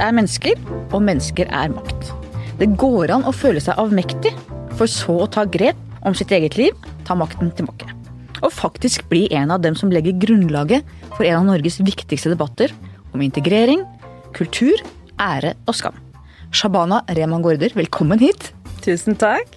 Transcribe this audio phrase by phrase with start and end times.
[0.00, 0.58] er mennesker,
[0.90, 2.10] og mennesker er makt.
[2.60, 4.32] Det går an å føle seg avmektig,
[4.78, 6.76] for så å ta grep om sitt eget liv,
[7.08, 7.88] ta makten tilbake.
[8.40, 12.72] Og faktisk bli en av dem som legger grunnlaget for en av Norges viktigste debatter
[13.12, 13.84] om integrering,
[14.36, 14.80] kultur,
[15.20, 15.96] ære og skam.
[16.50, 18.50] Shabana Rehman Gaarder, velkommen hit.
[18.84, 19.52] Tusen takk.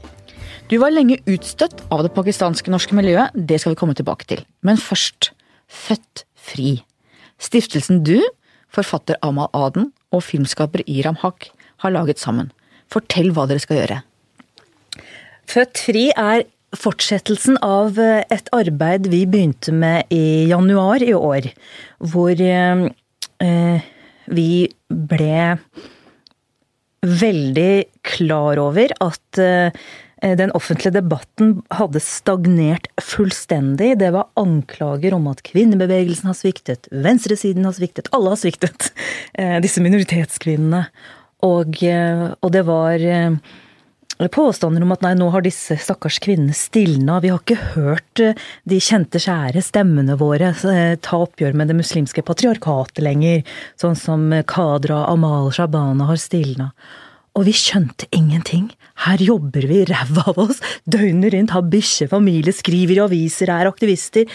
[0.72, 4.44] Du var lenge utstøtt av det pakistanske norske miljøet, det skal vi komme tilbake til.
[4.66, 5.32] Men først,
[5.74, 6.84] Født Fri.
[7.42, 8.20] Stiftelsen du,
[8.74, 11.50] forfatter Amal Aden og filmskaper Iram Haq
[11.84, 12.52] har laget sammen.
[12.92, 14.02] Fortell hva dere skal gjøre.
[15.50, 21.50] Født fri er fortsettelsen av eh, et arbeid vi begynte med i januar i år.
[22.14, 22.86] Hvor eh,
[23.44, 23.90] eh,
[24.34, 24.52] vi
[24.90, 25.50] ble
[27.04, 27.74] veldig
[28.08, 29.84] klar over at eh,
[30.24, 33.98] den offentlige debatten hadde stagnert fullstendig.
[34.00, 38.92] Det var anklager om at kvinnebevegelsen har sviktet, venstresiden har sviktet, alle har sviktet.
[39.34, 40.84] Eh, disse minoritetskvinnene.
[41.44, 43.02] Og, eh, og det var
[44.32, 48.38] påstander om at nei, nå har disse stakkars kvinnene stilna, vi har ikke hørt eh,
[48.70, 53.42] de kjente, kjære stemmene våre eh, ta oppgjør med det muslimske patriarkatet lenger,
[53.80, 56.72] sånn som Kadra Amal Shabana har stilna.
[57.34, 58.68] Og vi skjønte ingenting.
[59.08, 63.70] Her jobber vi ræva av oss, døgnet rundt, har bikkje, familie, skriver i aviser, er
[63.72, 64.30] aktivister.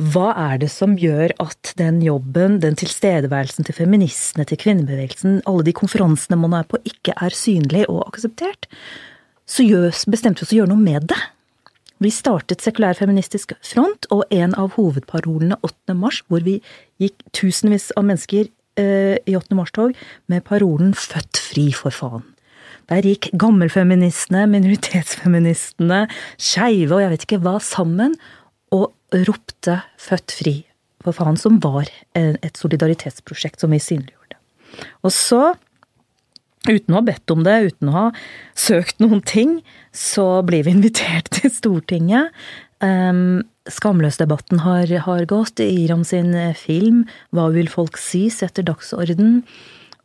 [0.00, 5.66] Hva er det som gjør at den jobben, den tilstedeværelsen til feministene, til kvinnebevegelsen, alle
[5.66, 8.70] de konferansene man er på, ikke er synlig og akseptert?
[9.44, 9.68] Så
[10.08, 11.20] bestemte vi oss å gjøre noe med det.
[12.02, 15.94] Vi startet Sekulær feministisk front, og en av hovedparolene 8.
[15.94, 16.56] mars, hvor vi
[17.02, 19.54] gikk tusenvis av mennesker i 8.
[19.58, 19.96] mars-tog
[20.32, 22.24] med parolen 'Født fri, for faen'.
[22.88, 26.06] Der gikk gammelfeministene, minoritetsfeministene,
[26.40, 28.16] skeive og jeg vet ikke hva sammen,
[28.72, 30.62] og ropte 'født fri'
[31.02, 34.38] for faen, som var et solidaritetsprosjekt som vi synliggjorde.
[35.02, 35.54] Og så,
[36.68, 38.04] uten å ha bedt om det, uten å ha
[38.54, 39.60] søkt noen ting,
[39.92, 42.30] så blir vi invitert til Stortinget.
[42.82, 45.60] Um, Skamløsdebatten har, har gått.
[45.62, 49.44] Iram sin film 'Hva vil folk si?' setter dagsorden.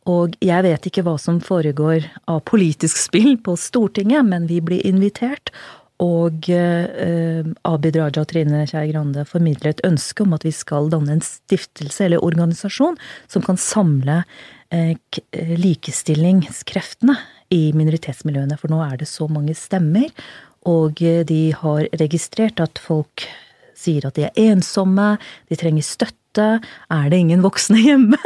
[0.08, 4.84] Og jeg vet ikke hva som foregår av politisk spill på Stortinget, men vi blir
[4.88, 5.52] invitert.
[5.98, 10.86] Og eh, Abid Raja og Trine Skei Grande formidler et ønske om at vi skal
[10.92, 12.94] danne en stiftelse eller organisasjon
[13.26, 14.20] som kan samle
[14.70, 14.94] eh,
[15.34, 17.18] likestillingskreftene
[17.50, 18.60] i minoritetsmiljøene.
[18.60, 20.06] For nå er det så mange stemmer,
[20.68, 23.24] og de har registrert at folk
[23.78, 25.14] sier at de er ensomme,
[25.48, 26.48] de trenger støtte.
[26.92, 28.20] Er det ingen voksne hjemme?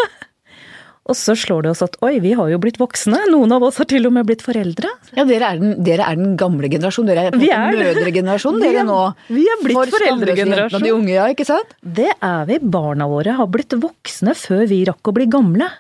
[1.10, 3.24] Og så slår det oss at oi, vi har jo blitt voksne.
[3.32, 4.90] Noen av oss har til og med blitt foreldre.
[5.16, 7.10] Ja, Dere er den, dere er den gamle generasjonen.
[7.10, 9.00] Dere er, er mødregenerasjon, dere nå.
[9.26, 10.86] Vi er blitt foreldregenerasjonen.
[10.86, 11.74] de unge, ja, ikke sant?
[11.82, 12.60] Det er vi.
[12.62, 15.72] Barna våre har blitt voksne før vi rakk å bli gamle.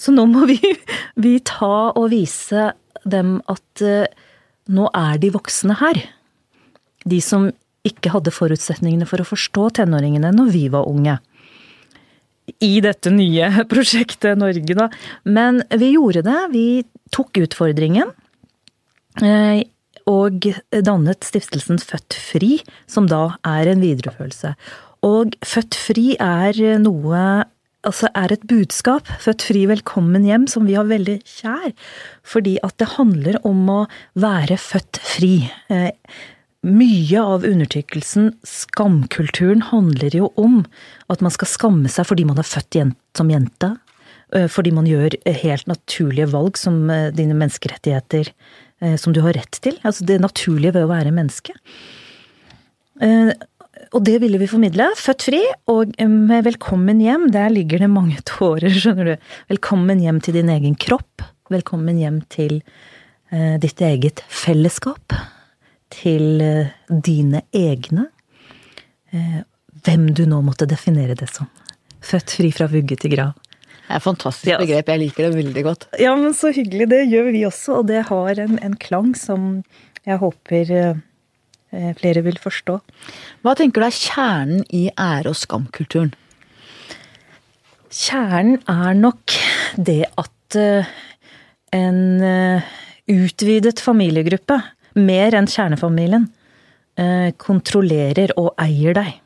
[0.00, 0.56] Så nå må vi,
[1.26, 2.70] vi ta og vise
[3.04, 4.08] dem at uh,
[4.70, 5.98] nå er de voksne her.
[7.08, 7.48] De som
[7.86, 11.16] ikke hadde forutsetningene for å forstå tenåringene når vi var unge
[12.58, 14.88] i dette nye prosjektet Norge, da.
[15.24, 16.38] Men vi gjorde det.
[16.54, 16.66] Vi
[17.14, 18.10] tok utfordringen.
[19.22, 19.62] Eh,
[20.10, 22.58] og dannet stiftelsen Født Fri,
[22.90, 24.54] som da er en videreførelse.
[25.06, 27.24] Og Født Fri er noe
[27.88, 31.72] Altså er et budskap, Født fri, velkommen hjem, som vi har veldig kjær.
[32.28, 33.78] Fordi at det handler om å
[34.20, 35.32] være født fri.
[35.72, 35.88] Eh,
[36.60, 40.60] mye av undertrykkelsen, skamkulturen, handler jo om
[41.08, 42.82] at man skal skamme seg fordi man er født
[43.16, 43.72] som jente.
[44.30, 46.84] Fordi man gjør helt naturlige valg som
[47.16, 48.28] dine menneskerettigheter
[49.00, 49.74] som du har rett til.
[49.82, 51.56] Altså det naturlige ved å være menneske.
[53.96, 54.90] Og det ville vi formidle.
[54.98, 55.40] Født fri
[55.72, 57.28] og med velkommen hjem.
[57.34, 59.28] Der ligger det mange tårer, skjønner du.
[59.52, 61.26] Velkommen hjem til din egen kropp.
[61.50, 62.60] Velkommen hjem til
[63.30, 65.14] ditt eget fellesskap
[65.90, 68.08] til eh, dine egne.
[69.10, 69.42] Eh,
[69.84, 71.50] hvem du nå måtte definere det som.
[72.04, 73.36] Født fri fra vugge til grav.
[73.90, 75.86] Det er et fantastisk begrep, jeg liker det veldig godt.
[75.98, 76.86] Ja, men så hyggelig.
[76.92, 79.64] Det gjør vi også, og det har en, en klang som
[80.06, 81.00] jeg håper eh,
[81.70, 82.80] flere vil forstå.
[83.46, 86.10] Hva tenker du er kjernen i ære- og skamkulturen?
[87.90, 89.36] Kjernen er nok
[89.78, 90.58] det at
[91.74, 92.00] en
[93.10, 94.58] utvidet familiegruppe
[94.98, 96.28] mer enn kjernefamilien,
[96.98, 99.20] eh, kontrollerer og eier deg.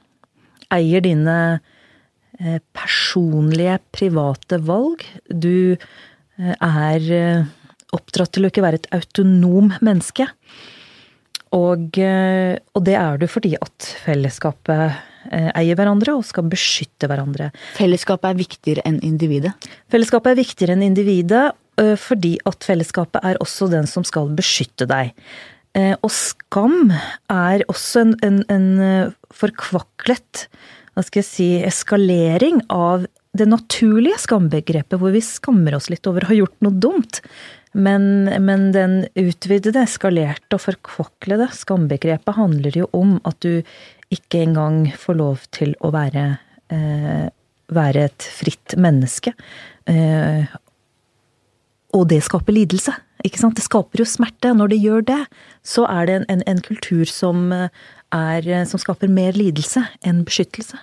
[0.75, 1.39] Eier dine
[2.41, 5.05] eh, personlige, private valg.
[5.29, 7.47] Du eh, er
[7.95, 10.27] oppdratt til å ikke være et autonom menneske.
[11.55, 14.97] Og, og, det er du fordi at fellesskapet
[15.31, 17.53] eh, eier hverandre og skal beskytte hverandre.
[17.79, 19.55] Fellesskapet er viktigere enn individet?
[19.93, 21.51] Fellesskapet er viktigere enn individet
[21.99, 25.09] fordi at fellesskapet er også den som skal beskytte deg.
[25.75, 26.93] Og skam
[27.27, 28.69] er også en, en, en
[29.35, 30.45] forkvaklet
[30.95, 36.25] hva skal jeg si, eskalering av det naturlige skambegrepet, hvor vi skammer oss litt over
[36.25, 37.21] å ha gjort noe dumt.
[37.75, 43.65] Men, men den utvidede, eskalerte og forkvaklede skambegrepet handler jo om at du
[44.15, 46.27] ikke engang får lov til å være,
[46.71, 47.27] eh,
[47.75, 49.35] være et fritt menneske.
[49.91, 50.47] Eh,
[51.95, 52.95] og det skaper lidelse.
[53.27, 53.59] Ikke sant?
[53.59, 54.55] Det skaper jo smerte.
[54.55, 55.21] Når det gjør det,
[55.67, 60.79] så er det en, en, en kultur som, er, som skaper mer lidelse enn beskyttelse.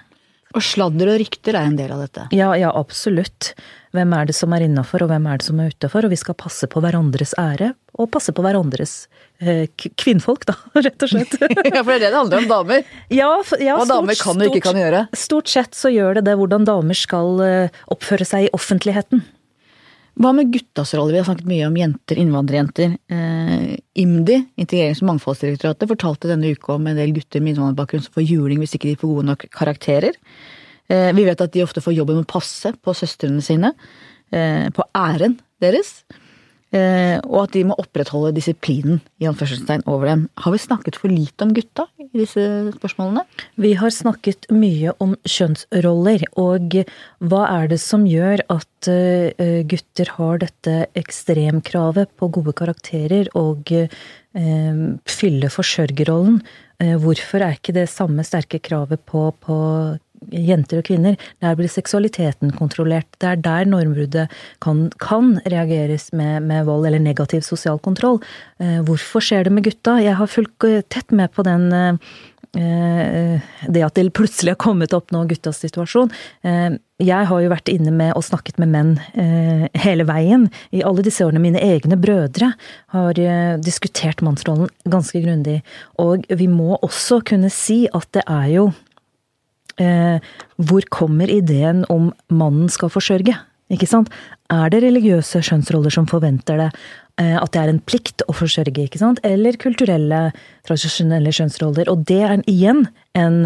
[0.57, 2.27] Og sladder og rykter er en del av dette?
[2.35, 3.53] Ja, ja, absolutt.
[3.95, 6.07] Hvem er det som er innafor, og hvem er det som er utafor?
[6.07, 8.93] Og vi skal passe på hverandres ære, og passe på hverandres
[9.43, 9.65] eh,
[9.99, 10.55] kvinnfolk, da,
[10.85, 11.35] rett og slett.
[11.73, 12.87] ja, for det er det det handler om, damer.
[13.11, 15.05] Ja, ja, Hva damer kan og ikke kan gjøre.
[15.17, 19.23] Stort sett så gjør det det hvordan damer skal eh, oppføre seg i offentligheten.
[20.19, 21.13] Hva med guttas rolle?
[21.15, 22.97] Vi har snakket mye om jenter, innvandrerjenter.
[23.07, 28.17] Eh, IMDi, Integrerings- og mangfoldsdirektoratet, fortalte denne uka om en del gutter med innvandrerbakgrunn som
[28.17, 30.17] får juling hvis ikke de får gode nok karakterer.
[30.91, 33.71] Eh, vi vet at de ofte får jobben med å passe på søstrene sine,
[34.31, 36.03] eh, på æren deres.
[36.71, 40.21] Eh, og at de må opprettholde disiplinen i anførselstegn over dem.
[40.39, 42.45] Har vi snakket for lite om gutta i disse
[42.77, 43.25] spørsmålene?
[43.59, 46.77] Vi har snakket mye om kjønnsroller, og
[47.19, 53.73] hva er det som gjør at eh, gutter har dette ekstremkravet på gode karakterer og
[53.75, 53.91] eh,
[55.11, 56.39] fylle forsørgerrollen?
[56.81, 59.57] Hvorfor er ikke det samme sterke kravet på, på
[60.29, 61.17] jenter og kvinner.
[61.41, 63.09] Der blir seksualiteten kontrollert.
[63.19, 64.33] Det er der normbruddet
[64.63, 68.21] kan, kan reageres med, med, vold eller negativ sosial kontroll.
[68.61, 69.97] Eh, hvorfor skjer det med gutta?
[70.01, 71.97] Jeg har fulgt eh, tett med på den eh,
[72.51, 76.09] det at det plutselig har kommet opp nå guttas situasjon.
[76.43, 78.89] Jeg har jo vært inne med og snakket med menn
[79.79, 80.49] hele veien.
[80.75, 81.39] I alle disse årene.
[81.39, 82.51] Mine egne brødre
[82.91, 83.21] har
[83.63, 85.61] diskutert mannsrollen ganske grundig.
[85.95, 88.90] Og vi må også kunne si at det er jo eh,
[89.81, 93.37] hvor kommer ideen om mannen skal forsørge?
[93.71, 94.11] Ikke sant?
[94.51, 96.69] Er det religiøse skjønnsroller som forventer det?
[97.21, 99.21] Eh, at det er en plikt å forsørge, ikke sant?
[99.27, 100.29] Eller kulturelle,
[100.67, 101.91] tradisjonelle skjønnsroller.
[101.91, 102.85] Og det er igjen
[103.17, 103.43] en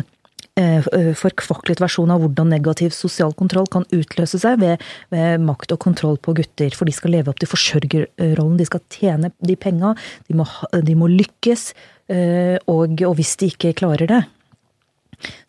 [0.59, 0.85] eh,
[1.17, 6.17] forkvaklet versjon av hvordan negativ sosial kontroll kan utløse seg ved, ved, makt og kontroll
[6.21, 6.73] på gutter.
[6.77, 9.95] For de skal leve opp til forsørgerrollen, de skal tjene de penga,
[10.29, 11.69] de, de, må lykkes.
[12.13, 14.23] Eh, og, og hvis de ikke klarer det,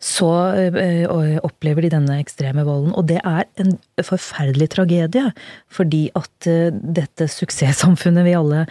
[0.03, 2.93] så eh, opplever de denne ekstreme volden.
[2.97, 5.31] Og det er en forferdelig tragedie,
[5.73, 8.65] fordi at dette suksesssamfunnet vi alle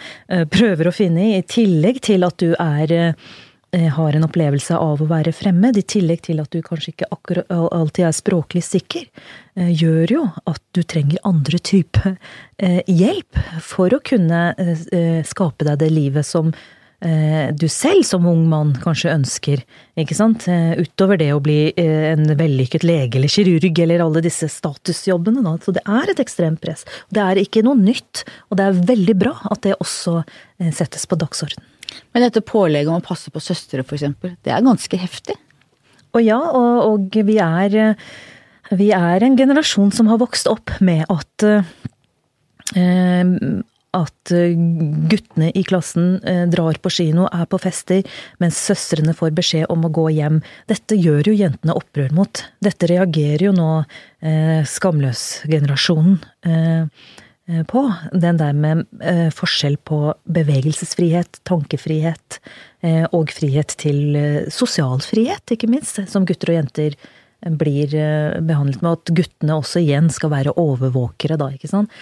[0.51, 3.13] prøver å finne i, i tillegg til at du er
[3.67, 7.09] har en opplevelse av å være fremmed, i tillegg til at du kanskje ikke
[7.51, 9.03] alltid er språklig sikker,
[9.59, 12.15] gjør jo at du trenger andre type
[12.87, 14.41] hjelp for å kunne
[15.27, 16.55] skape deg det livet som
[17.53, 19.61] du selv som ung mann kanskje ønsker,
[20.01, 20.47] ikke sant?
[20.49, 25.43] Eh, utover det å bli eh, en vellykket lege eller kirurg eller alle disse statusjobbene.
[25.45, 25.53] Da.
[25.61, 26.87] Så det er et ekstremt press.
[27.13, 30.23] Det er ikke noe nytt, og det er veldig bra at det også
[30.73, 31.61] settes på dagsorden.
[32.11, 35.37] Men dette pålegget om å passe på søstre, eksempel, det er ganske heftig?
[36.17, 37.95] Og ja, og, og vi er
[38.73, 41.45] vi er en generasjon som har vokst opp med at
[43.95, 44.55] at eh,
[45.09, 48.03] guttene i klassen eh, drar på kino, er på fester,
[48.41, 50.41] mens søstrene får beskjed om å gå hjem.
[50.69, 52.43] Dette gjør jo jentene opprør mot.
[52.63, 56.19] Dette reagerer jo nå eh, skamløs-generasjonen
[57.67, 57.81] på.
[58.11, 58.81] Den der med
[59.35, 59.99] forskjell på
[60.35, 62.39] bevegelsesfrihet, tankefrihet
[63.15, 64.17] og frihet til
[64.51, 66.97] sosial frihet, ikke minst, som gutter og jenter
[67.45, 67.91] blir
[68.41, 68.97] behandlet med.
[68.97, 71.93] At guttene også igjen skal være overvåkere, da, ikke sant.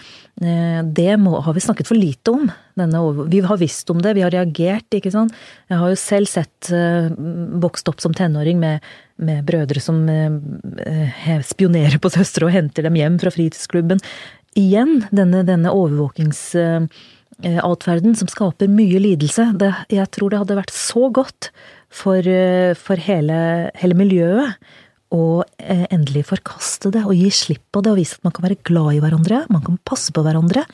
[0.41, 2.51] Eh, det må, har vi snakket for lite om.
[2.75, 2.99] Denne,
[3.31, 5.33] vi har visst om det, vi har reagert, ikke sant.
[5.71, 7.09] Jeg har jo selv sett uh,
[7.63, 8.79] vokst opp som tenåring med,
[9.15, 9.97] med brødre som
[11.47, 13.99] spionerer på søstre og henter dem hjem fra fritidsklubben.
[14.59, 19.43] Igjen denne, denne overvåkingsatferden som skaper mye lidelse.
[19.59, 21.41] Det, jeg tror det hadde vært så godt
[21.87, 22.19] for,
[22.79, 23.37] for hele,
[23.79, 24.49] hele miljøet
[25.15, 28.45] å eh, endelig forkaste det og gi slipp på det og vise at man kan
[28.45, 30.65] være glad i hverandre, man kan passe på hverandre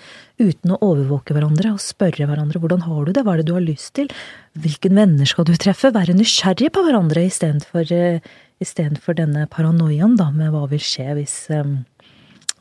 [0.41, 3.55] uten å overvåke hverandre og spørre hverandre hvordan har du det, hva er det du
[3.57, 4.09] har lyst til,
[4.57, 10.53] hvilke venner skal du treffe, være nysgjerrig på hverandre istedenfor uh, denne paranoiaen da med
[10.55, 11.77] hva vil skje hvis um,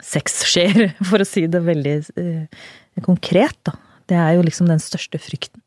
[0.05, 1.97] sex skjer, for å si det veldig
[3.07, 3.77] konkret, da.
[4.11, 5.63] Det er jo liksom den største frykten.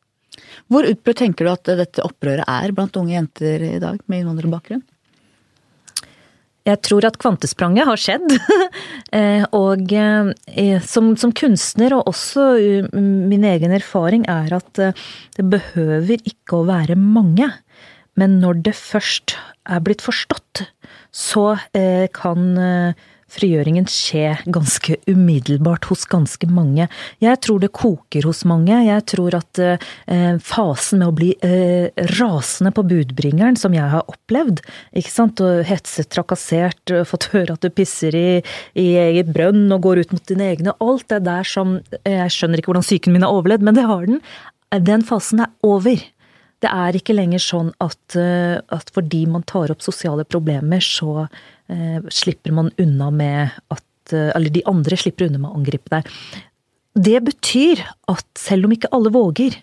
[0.72, 4.84] Hvor utbrutt tenker du at dette opprøret er blant unge jenter i dag med innvandrerbakgrunn?
[6.64, 8.36] Jeg tror at kvantespranget har skjedd.
[9.14, 12.48] Eh, og eh, som, som, kunstner, og også
[12.98, 17.52] min egen erfaring, er at det behøver ikke å være mange.
[18.18, 19.36] Men når det først
[19.70, 20.64] er blitt forstått,
[21.14, 21.46] så
[22.18, 22.58] kan
[23.34, 26.88] frigjøringen skje ganske umiddelbart hos ganske mange.
[27.24, 28.78] Jeg tror det koker hos mange.
[28.86, 34.08] Jeg tror at eh, fasen med å bli eh, rasende på budbringeren, som jeg har
[34.12, 34.64] opplevd,
[35.00, 38.28] ikke sant, og hetset, trakassert, fått høre at du pisser i,
[38.80, 42.60] i eget brønn og går ut mot dine egne, alt det der som Jeg skjønner
[42.60, 44.22] ikke hvordan psyken min har overlevd, men det har den.
[44.82, 46.00] Den fasen er over.
[46.64, 51.26] Det er ikke lenger sånn at, eh, at fordi man tar opp sosiale problemer, så
[51.26, 55.92] eh, slipper man unna med at eh, Eller de andre slipper unna med å angripe
[55.92, 56.08] deg.
[56.94, 59.58] Det betyr at selv om ikke alle våger,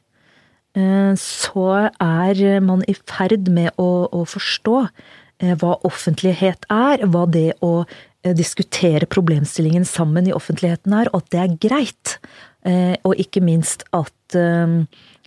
[0.77, 7.27] eh, så er man i ferd med å, å forstå eh, hva offentlighet er, hva
[7.31, 12.17] det å eh, diskutere problemstillingen sammen i offentligheten er, og at det er greit.
[13.09, 14.37] Og ikke minst at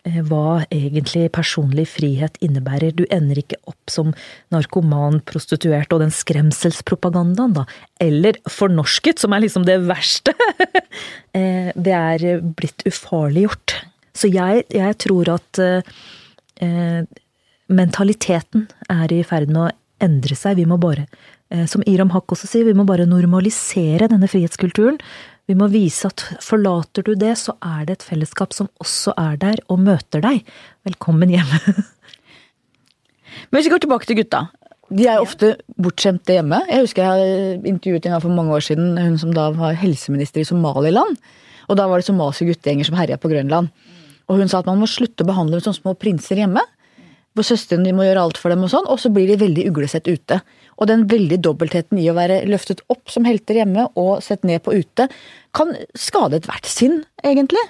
[0.04, 2.92] hva egentlig personlig frihet innebærer.
[2.92, 4.12] Du ender ikke opp som
[4.52, 7.64] narkoman, prostituert og den skremselspropagandaen, da.
[8.04, 10.36] Eller fornorsket, som er liksom det verste.
[11.34, 13.74] Eh, det er blitt ufarliggjort.
[14.14, 17.00] Så jeg, jeg tror at eh,
[17.74, 19.72] mentaliteten er i ferd med å
[20.06, 20.60] endre seg.
[20.62, 24.98] Vi må bare, eh, som Iram Haq også sier, vi må bare normalisere denne frihetskulturen.
[25.50, 29.38] Vi må vise at forlater du det, så er det et fellesskap som også er
[29.42, 30.48] der og møter deg.
[30.88, 31.52] Velkommen hjem.
[33.50, 34.46] Men hvis vi går tilbake til gutta.
[34.94, 36.60] De er ofte bortskjemte hjemme.
[36.70, 40.44] Jeg husker jeg intervjuet en gang for mange år siden hun som da var helseminister
[40.44, 41.18] i Somaliland.
[41.68, 43.72] Og da var det somaliske guttegjenger som herja på Grønland.
[44.30, 46.64] Og hun sa at man må slutte å behandle dem som små prinser hjemme.
[47.34, 50.10] Hvor søstrene må gjøre alt for dem, og sånn, og så blir de veldig uglesett
[50.10, 50.40] ute.
[50.78, 54.62] Og den veldig dobbeltheten i å være løftet opp som helter hjemme og sett ned
[54.66, 55.08] på ute,
[55.58, 57.64] kan skade ethvert sinn, egentlig.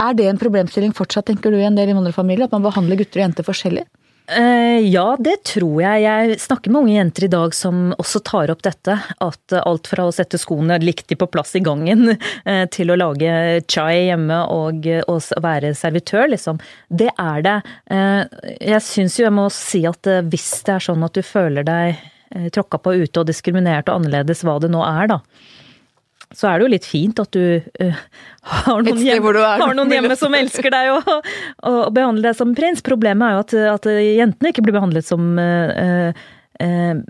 [0.00, 2.48] Er det en problemstilling fortsatt, tenker du, i en del innvandrerfamilier?
[2.48, 3.84] At man behandler gutter og jenter forskjellig?
[4.30, 6.04] Uh, ja, det tror jeg.
[6.04, 8.96] Jeg snakker med unge jenter i dag som også tar opp dette.
[9.24, 13.34] At alt fra å sette skoene liktig på plass i gangen, uh, til å lage
[13.66, 16.62] chai hjemme og, og, være servitør, liksom.
[16.88, 17.58] Det er det.
[18.62, 22.00] Jeg syns jo jeg må si at hvis det er sånn at du føler deg
[22.34, 25.18] Eh, tråkka på ute og diskriminert og annerledes hva det nå er, da.
[26.36, 28.02] Så er det jo litt fint at du uh,
[28.66, 31.26] har, noen hjemme, har, noen hjemme, som elsker deg og, og,
[31.70, 32.84] og, behandler deg som prins.
[32.84, 37.02] Problemet er jo at, at jentene ikke blir behandlet som uh, uh,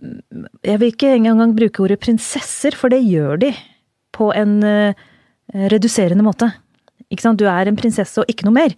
[0.67, 3.53] Jeg vil ikke engang bruke ordet prinsesser, for det gjør de
[4.13, 4.59] på en
[5.73, 6.51] reduserende måte.
[7.13, 7.41] Ikke sant?
[7.41, 8.75] Du er en prinsesse og ikke noe mer.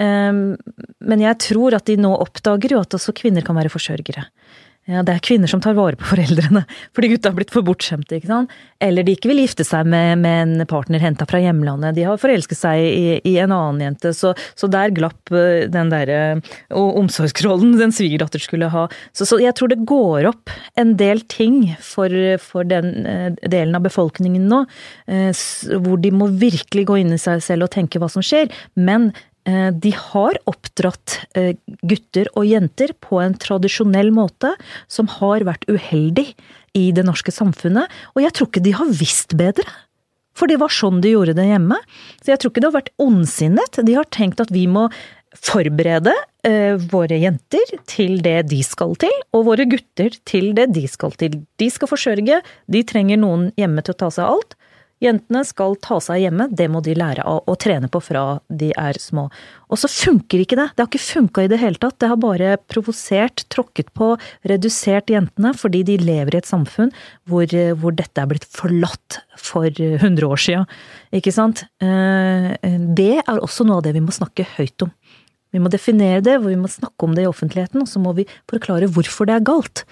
[0.00, 4.24] men jeg tror at de nå oppdager jo at også kvinner kan være forsørgere.
[4.88, 6.62] Ja, det er kvinner som tar vare på foreldrene
[6.96, 8.16] fordi gutta har blitt for bortskjemte.
[8.16, 8.54] ikke sant?
[8.80, 11.96] Eller de ikke vil gifte seg med, med en partner henta fra hjemlandet.
[11.98, 14.14] De har forelsket seg i, i en annen jente.
[14.16, 16.40] Så, så der glapp eh, den derre
[16.72, 18.86] omsorgsrollen den svigerdatter skulle ha.
[19.12, 23.76] Så, så, jeg tror det går opp en del ting for, for den eh, delen
[23.76, 24.64] av befolkningen nå,
[25.12, 25.44] eh,
[25.84, 28.48] hvor de må virkelig gå inn i seg selv og tenke hva som skjer.
[28.78, 29.10] Men
[29.72, 31.54] de har oppdratt eh,
[31.88, 34.54] gutter og jenter på en tradisjonell måte
[34.90, 36.26] som har vært uheldig
[36.76, 39.66] i det norske samfunnet, og jeg tror ikke de har visst bedre.
[40.38, 41.78] For det var sånn de gjorde det hjemme.
[42.22, 43.80] Så jeg tror ikke det har vært ondsinnet.
[43.82, 44.84] De har tenkt at vi må
[45.34, 46.12] forberede
[46.46, 51.12] eh, våre jenter til det de skal til, og våre gutter til det de skal
[51.20, 51.40] til.
[51.60, 52.40] De skal forsørge,
[52.70, 54.56] de trenger noen hjemme til å ta seg av alt.
[54.98, 58.72] Jentene skal ta seg hjemme, det må de lære av å trene på fra de
[58.74, 59.28] er små.
[59.70, 60.66] Og så funker ikke det.
[60.74, 61.98] Det har ikke funka i det hele tatt.
[62.02, 64.10] Det har bare provosert, tråkket på,
[64.50, 66.90] redusert jentene, fordi de lever i et samfunn
[67.30, 67.46] hvor,
[67.78, 70.64] hvor dette er blitt forlatt for 100 år sia.
[71.14, 71.62] Ikke sant?
[71.78, 72.50] Eh,
[72.98, 74.90] det er også noe av det vi må snakke høyt om.
[75.54, 78.26] Vi må definere det, vi må snakke om det i offentligheten, og så må vi
[78.50, 79.84] forklare hvorfor det er galt.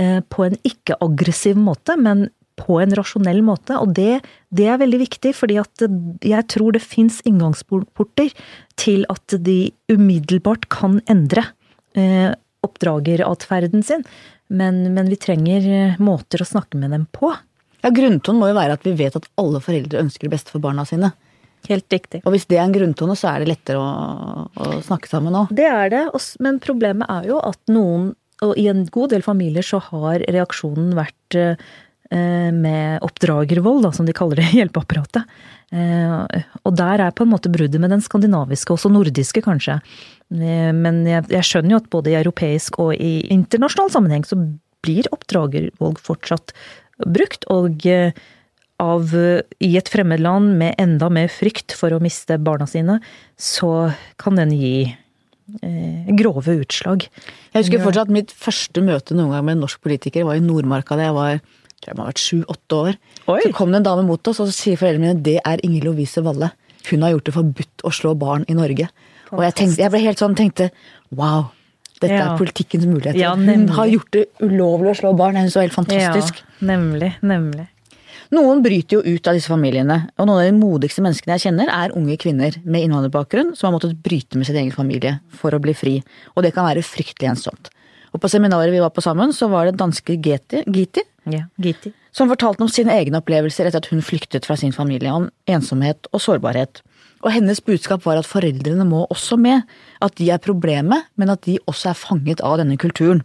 [0.00, 2.30] Eh, på en ikke-aggressiv måte, men
[2.62, 3.76] på en rasjonell måte.
[3.82, 4.20] Og det,
[4.54, 5.86] det er veldig viktig, fordi at
[6.24, 8.30] jeg tror det fins inngangsporter
[8.80, 9.58] til at de
[9.92, 11.48] umiddelbart kan endre
[11.98, 12.30] eh,
[12.62, 14.06] oppdrageratferden sin.
[14.52, 17.32] Men, men, vi trenger eh, måter å snakke med dem på.
[17.82, 20.62] Ja, Grunntonen må jo være at vi vet at alle foreldre ønsker det beste for
[20.62, 21.12] barna sine.
[21.68, 22.22] Helt riktig.
[22.26, 25.52] Og hvis det er en grunntone, så er det lettere å, å snakke sammen òg.
[25.54, 26.02] Det er det,
[26.42, 28.10] men problemet er jo at noen,
[28.42, 31.70] og i en god del familier så har reaksjonen vært eh,
[32.12, 35.28] med oppdragervold, da, som de kaller det i hjelpeapparatet.
[35.72, 39.78] Eh, og der er på en måte bruddet med den skandinaviske, også nordiske kanskje.
[40.34, 44.38] Eh, men jeg, jeg skjønner jo at både i europeisk og i internasjonal sammenheng så
[44.84, 46.52] blir oppdragervold fortsatt
[47.06, 47.48] brukt.
[47.52, 48.12] Og eh,
[48.82, 49.14] av,
[49.62, 52.98] i et fremmed land med enda mer frykt for å miste barna sine,
[53.40, 57.08] så kan den gi eh, grove utslag.
[57.54, 60.98] Jeg husker fortsatt mitt første møte noen gang med en norsk politiker var i Nordmarka
[61.00, 61.42] da jeg var
[61.86, 62.98] jeg må ha vært sju-åtte år.
[63.32, 63.40] Oi.
[63.44, 65.88] Så kom det en dame mot oss, og så sier foreldrene mine det er Inger
[65.88, 66.52] Lovise Valle.
[66.90, 68.88] Hun har gjort det forbudt å slå barn i Norge.
[69.32, 70.70] Og jeg, tenkte, jeg ble helt sånn, tenkte
[71.10, 71.50] wow.
[72.02, 72.32] Dette Ja.
[72.32, 73.18] er politikkens muligheter.
[73.20, 75.34] Ja, Hun har gjort det ulovlig å slå barn.
[75.34, 76.42] Det er så helt fantastisk.
[76.42, 77.68] Ja, nemlig, nemlig.
[78.32, 81.68] Noen bryter jo ut av disse familiene, og noen av de modigste menneskene jeg kjenner,
[81.68, 85.60] er unge kvinner med innvandrerbakgrunn som har måttet bryte med sin egen familie for å
[85.60, 86.02] bli fri.
[86.34, 87.68] Og det kan være fryktelig ensomt.
[88.12, 91.92] Og på seminaret vi var på sammen, så var det danske Giti, Giti Ja, Giti.
[92.10, 96.08] som fortalte om sine egne opplevelser etter at hun flyktet fra sin familie, om ensomhet
[96.12, 96.82] og sårbarhet.
[97.22, 99.62] Og hennes budskap var at foreldrene må også med,
[100.02, 103.22] at de er problemet, men at de også er fanget av denne kulturen.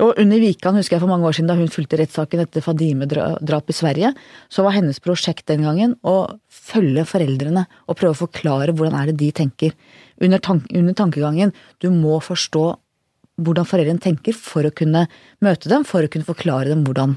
[0.00, 3.68] Og under Vikan, husker jeg for mange år siden da hun fulgte rettssaken etter Fadime-drap
[3.68, 4.12] i Sverige,
[4.48, 9.10] så var hennes prosjekt den gangen å følge foreldrene og prøve å forklare hvordan er
[9.10, 9.74] det de tenker.
[10.20, 11.52] Under, tank under tankegangen
[11.84, 12.64] du må forstå
[13.40, 15.06] hvordan foreldrene tenker for å kunne
[15.44, 17.16] møte dem, for å kunne forklare dem hvordan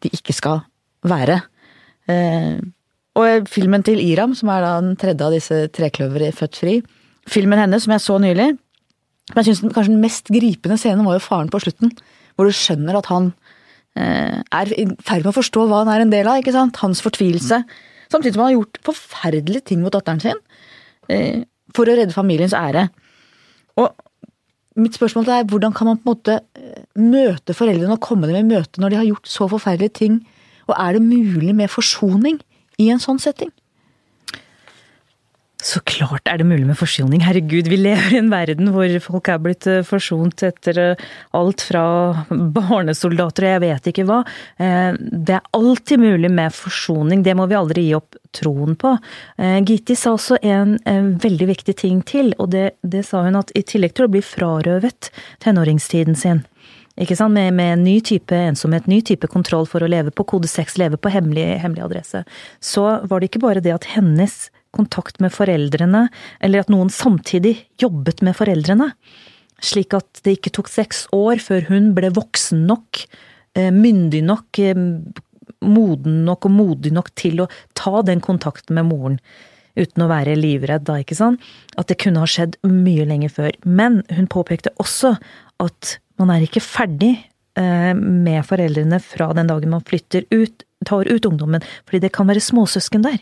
[0.00, 0.62] de ikke skal
[1.06, 1.40] være.
[2.10, 2.56] Eh,
[3.20, 6.78] og filmen til Iram, som er da den tredje av disse trekløvere i Født fri,
[7.30, 8.48] filmen hennes som jeg så nylig,
[9.30, 11.92] men jeg synes kanskje den mest gripende scenen var jo faren på slutten,
[12.34, 13.30] hvor du skjønner at han
[13.98, 16.80] eh, er i ferd med å forstå hva han er en del av, ikke sant?
[16.82, 17.60] Hans fortvilelse.
[18.10, 20.40] Samtidig som han har gjort forferdelige ting mot datteren sin,
[21.12, 21.42] eh,
[21.76, 22.88] for å redde familiens ære.
[23.78, 23.90] Og
[24.78, 28.38] mitt spørsmål er hvordan kan man på en måte eh, møte foreldrene og komme dem
[28.38, 30.20] i møte når de har gjort så forferdelige ting,
[30.70, 32.38] og er det mulig med forsoning
[32.78, 33.50] i en sånn setting?
[35.60, 37.20] Så klart er det mulig med forsoning.
[37.20, 41.02] Herregud, vi lever i en verden hvor folk er blitt eh, forsont etter eh,
[41.36, 41.82] alt fra
[42.30, 44.22] barnesoldater og jeg vet ikke hva.
[44.56, 48.92] Eh, Det er alltid mulig med forsoning, det må vi aldri gi opp troen på.
[49.66, 50.76] Gitti sa også en,
[51.20, 54.22] veldig viktig ting til, og det, det sa hun at i tillegg til å bli
[54.22, 55.10] frarøvet
[55.42, 56.44] tenåringstiden sin,
[57.00, 57.34] ikke sant?
[57.34, 61.00] Med, med ny type ensomhet, ny type kontroll for å leve på kode 6, leve
[61.00, 62.22] på hemmelig, hemmelig adresse,
[62.62, 66.06] så var det ikke bare det at hennes kontakt med foreldrene,
[66.40, 68.92] eller at noen samtidig jobbet med foreldrene,
[69.60, 73.04] slik at det ikke tok seks år før hun ble voksen nok,
[73.54, 74.74] eh, myndig nok, eh,
[75.60, 79.18] moden nok og modig nok til å ta den kontakten med moren.
[79.76, 81.40] Uten å være livredd, da, ikke sant?
[81.78, 83.52] At det kunne ha skjedd mye lenger før.
[83.64, 85.18] Men hun påpekte også
[85.60, 87.12] at man er ikke ferdig
[87.56, 92.26] eh, med foreldrene fra den dagen man flytter ut, tar ut ungdommen, fordi det kan
[92.26, 93.20] være småsøsken der.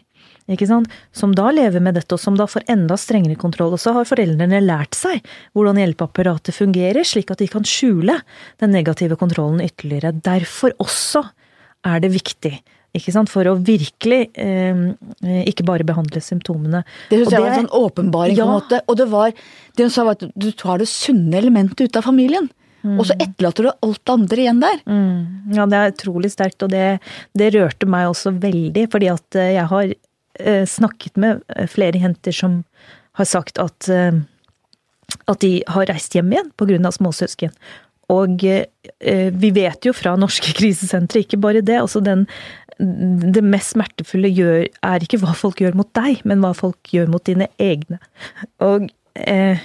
[1.13, 3.75] Som da lever med dette, og som da får enda strengere kontroll.
[3.77, 5.21] Og så har foreldrene lært seg
[5.53, 8.21] hvordan hjelpeapparatet fungerer, slik at de kan skjule
[8.61, 10.15] den negative kontrollen ytterligere.
[10.25, 11.27] Derfor også
[11.87, 12.57] er det viktig.
[12.99, 14.79] For å virkelig eh,
[15.47, 16.81] ikke bare behandle symptomene.
[17.11, 18.81] Det synes jeg var en sånn åpenbaring, på en måte.
[18.89, 19.35] Og det var
[19.77, 22.49] Det hun sa, var at du tar det sunne elementet ut av familien.
[22.89, 24.77] Og så etterlater du alt det andre igjen der.
[24.87, 27.01] Mm, ja, det er utrolig sterkt, og det,
[27.37, 28.85] det rørte meg også veldig.
[28.93, 29.95] Fordi at eh, jeg har
[30.69, 32.63] snakket med eh, flere jenter som
[33.19, 34.21] har sagt at, eh,
[35.27, 36.93] at de har reist hjem igjen pga.
[36.95, 37.55] småsøsken.
[38.09, 41.81] Og eh, vi vet jo fra norske krisesentre, ikke bare det.
[41.81, 42.27] altså den
[42.79, 47.09] det mest smertefulle gjør, er ikke hva folk gjør mot deg, men hva folk gjør
[47.11, 47.99] mot dine egne.
[48.63, 48.87] Og,
[49.19, 49.59] eh,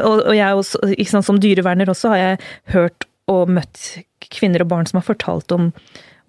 [0.00, 2.38] og, jeg også, sant, som dyreverner også, har jeg
[2.72, 3.98] hørt og møtt
[4.32, 5.68] kvinner og barn som har fortalt om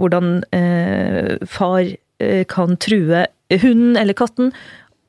[0.01, 1.85] hvordan eh, far
[2.19, 4.51] eh, kan true hunden eller katten.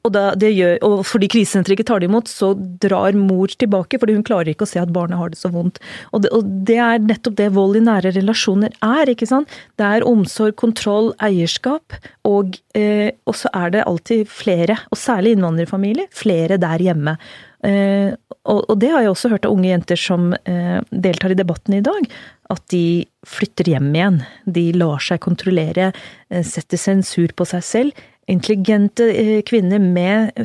[0.06, 4.14] Og, da, gjør, og fordi krisesenteret ikke tar det imot, så drar mor tilbake, fordi
[4.16, 5.80] hun klarer ikke å se at barnet har det så vondt.
[6.14, 9.52] Og det, og det er nettopp det vold i nære relasjoner er, ikke sant.
[9.76, 11.98] Det er omsorg, kontroll, eierskap,
[12.28, 17.18] og, eh, så er det alltid flere, og særlig innvandrerfamilier, flere der hjemme.
[17.66, 18.14] Eh,
[18.48, 21.74] og, og det har jeg også hørt av unge jenter som eh, deltar i debatten
[21.74, 22.06] i dag,
[22.54, 24.22] at de flytter hjem igjen.
[24.46, 25.90] De lar seg kontrollere,
[26.30, 28.06] eh, setter sensur på seg selv.
[28.28, 30.36] Intelligente eh, kvinner med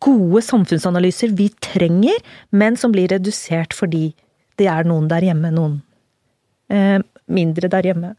[0.00, 2.16] gode samfunnsanalyser vi trenger,
[2.50, 4.10] men som blir redusert fordi
[4.56, 5.80] det er noen der hjemme, noen
[6.72, 8.14] eh, mindre der hjemme.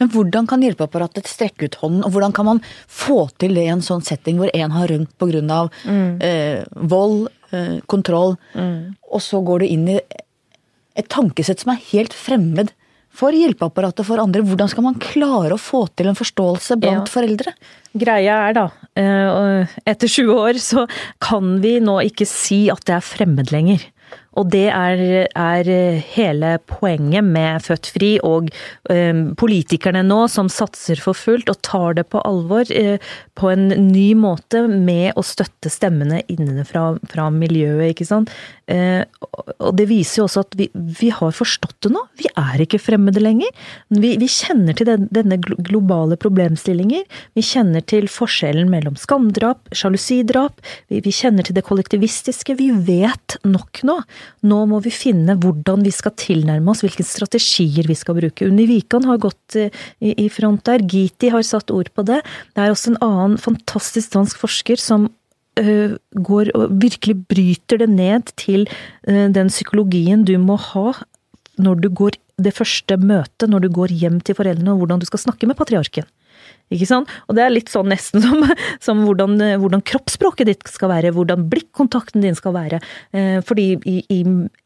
[0.00, 3.72] Men hvordan kan hjelpeapparatet strekke ut hånden, og hvordan kan man få til det i
[3.74, 5.58] en sånn setting hvor en har rømt pga.
[5.84, 6.22] Mm.
[6.24, 9.98] Eh, vold, eh, kontroll, og så går du inn i
[10.94, 12.72] et tankesett som er helt fremmed
[13.14, 14.42] for hjelpeapparatet for andre.
[14.44, 17.14] Hvordan skal man klare å få til en forståelse blant Ja.
[17.14, 17.54] foreldre?
[17.94, 20.88] Greia er da, eh, etter 20 år så
[21.20, 23.80] kan vi nå ikke si at det er fremmed lenger.
[24.36, 25.68] Og det er, er
[26.14, 28.50] hele poenget med Født Fri og
[28.90, 32.98] eh, politikerne nå som satser for fullt og tar det på alvor eh,
[33.38, 38.34] på en ny måte med å støtte stemmene innenfra fra miljøet, ikke sant.
[38.70, 39.04] Eh,
[39.60, 42.00] og det viser jo også at vi, vi, har forstått det nå.
[42.20, 43.50] Vi er ikke fremmede lenger.
[43.92, 47.04] Vi, vi kjenner til den, denne globale problemstillinger.
[47.36, 50.62] Vi kjenner til forskjellen mellom skamdrap, sjalusidrap.
[50.92, 52.56] Vi, vi kjenner til det kollektivistiske.
[52.60, 53.98] Vi vet nok nå.
[54.48, 58.48] Nå må vi finne hvordan vi skal tilnærme oss, hvilke strategier vi skal bruke.
[58.48, 60.84] Unni Wikan har gått eh, i, i front der.
[60.88, 62.22] Giti har satt ord på det.
[62.54, 65.10] Det er også en annen fantastisk dansk forsker som
[65.54, 68.66] går og virkelig bryter det ned til
[69.08, 70.92] uh, den psykologien du må ha
[71.58, 75.06] når du går det første møtet, når du går hjem til foreldrene, og hvordan du
[75.06, 76.06] skal snakke med patriarken.
[76.72, 77.10] Ikke sant?
[77.28, 78.44] Og det er litt sånn nesten som,
[78.82, 82.80] som hvordan, hvordan, kroppsspråket ditt skal være, hvordan blikkontakten din skal være.
[83.12, 84.20] Eh, fordi i, i,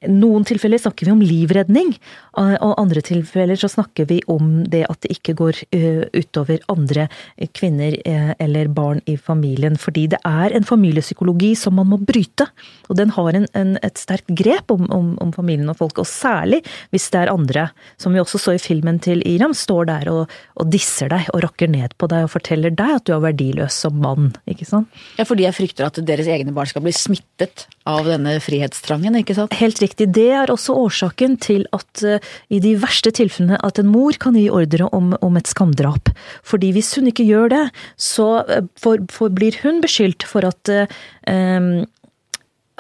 [0.09, 1.95] noen tilfeller snakker vi om livredning,
[2.39, 7.09] og andre tilfeller så snakker vi om det at det ikke går eh, utover andre
[7.57, 9.75] kvinner eh, eller barn i familien.
[9.81, 12.47] Fordi det er en familiepsykologi som man må bryte.
[12.87, 16.09] Og den har en, en, et sterkt grep om, om, om familien og folk, og
[16.09, 16.63] særlig
[16.95, 20.39] hvis det er andre, som vi også så i filmen til Iram, står der og,
[20.55, 23.77] og disser deg og rakker ned på deg og forteller deg at du er verdiløs
[23.85, 25.01] som mann, ikke sant?
[25.19, 29.37] Ja, fordi jeg frykter at deres egne barn skal bli smittet av denne frihetstrangen, ikke
[29.39, 29.57] sant?
[29.59, 30.11] Helt riktig.
[30.17, 34.37] Det er også årsaken til at uh, i de verste tilfellene at en mor kan
[34.39, 36.13] gi ordre om, om et skamdrap.
[36.47, 37.65] Fordi hvis hun ikke gjør det,
[37.97, 41.85] så uh, for, for blir hun beskyldt for at, uh,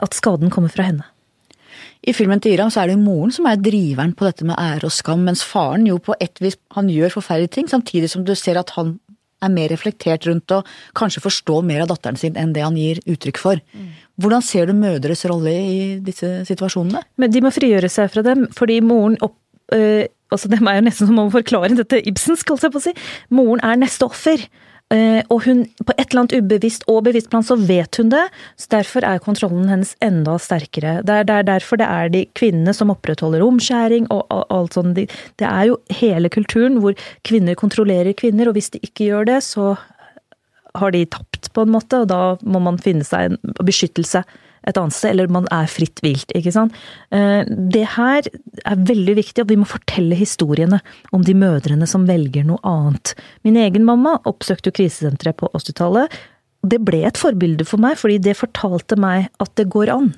[0.05, 1.09] at skaden kommer fra henne.
[2.07, 4.87] I filmen til Iram så er det moren som er driveren på dette med ære
[4.87, 8.35] og skam, mens faren jo på et vis han gjør forferdelige ting, samtidig som du
[8.39, 8.97] ser at han
[9.45, 10.67] er mer reflektert rundt og
[10.99, 13.61] kanskje forstår mer av datteren sin enn det han gir uttrykk for.
[14.19, 17.05] Hvordan ser du mødres rolle i disse situasjonene?
[17.17, 19.37] Men De må frigjøre seg fra dem, fordi moren opp,
[19.75, 22.87] øh, altså Det er jo nesten som å forklare dette Ibsen, skal jeg på å
[22.89, 22.95] si.
[23.31, 24.43] Moren er neste offer.
[24.88, 28.24] Eh, og hun, på et eller annet ubevisst og bevisst plan, så vet hun det.
[28.57, 31.03] så Derfor er kontrollen hennes enda sterkere.
[31.05, 34.96] Det er, det er derfor det er de kvinnene som opprettholder omskjæring og alt sånt.
[34.96, 36.96] Det er jo hele kulturen hvor
[37.29, 39.74] kvinner kontrollerer kvinner, og hvis de ikke gjør det, så
[40.79, 44.22] har de tapt, på en måte, og da må man finne seg en beskyttelse
[44.66, 46.77] et annet sted, eller man er fritt vilt, ikke sant.
[47.14, 50.81] Eh, det her er veldig viktig, og vi må fortelle historiene
[51.14, 53.14] om de mødrene som velger noe annet.
[53.47, 56.14] Min egen mamma oppsøkte jo krisesenteret på 80-tallet.
[56.68, 60.11] Det ble et forbilde for meg, fordi det fortalte meg at det går an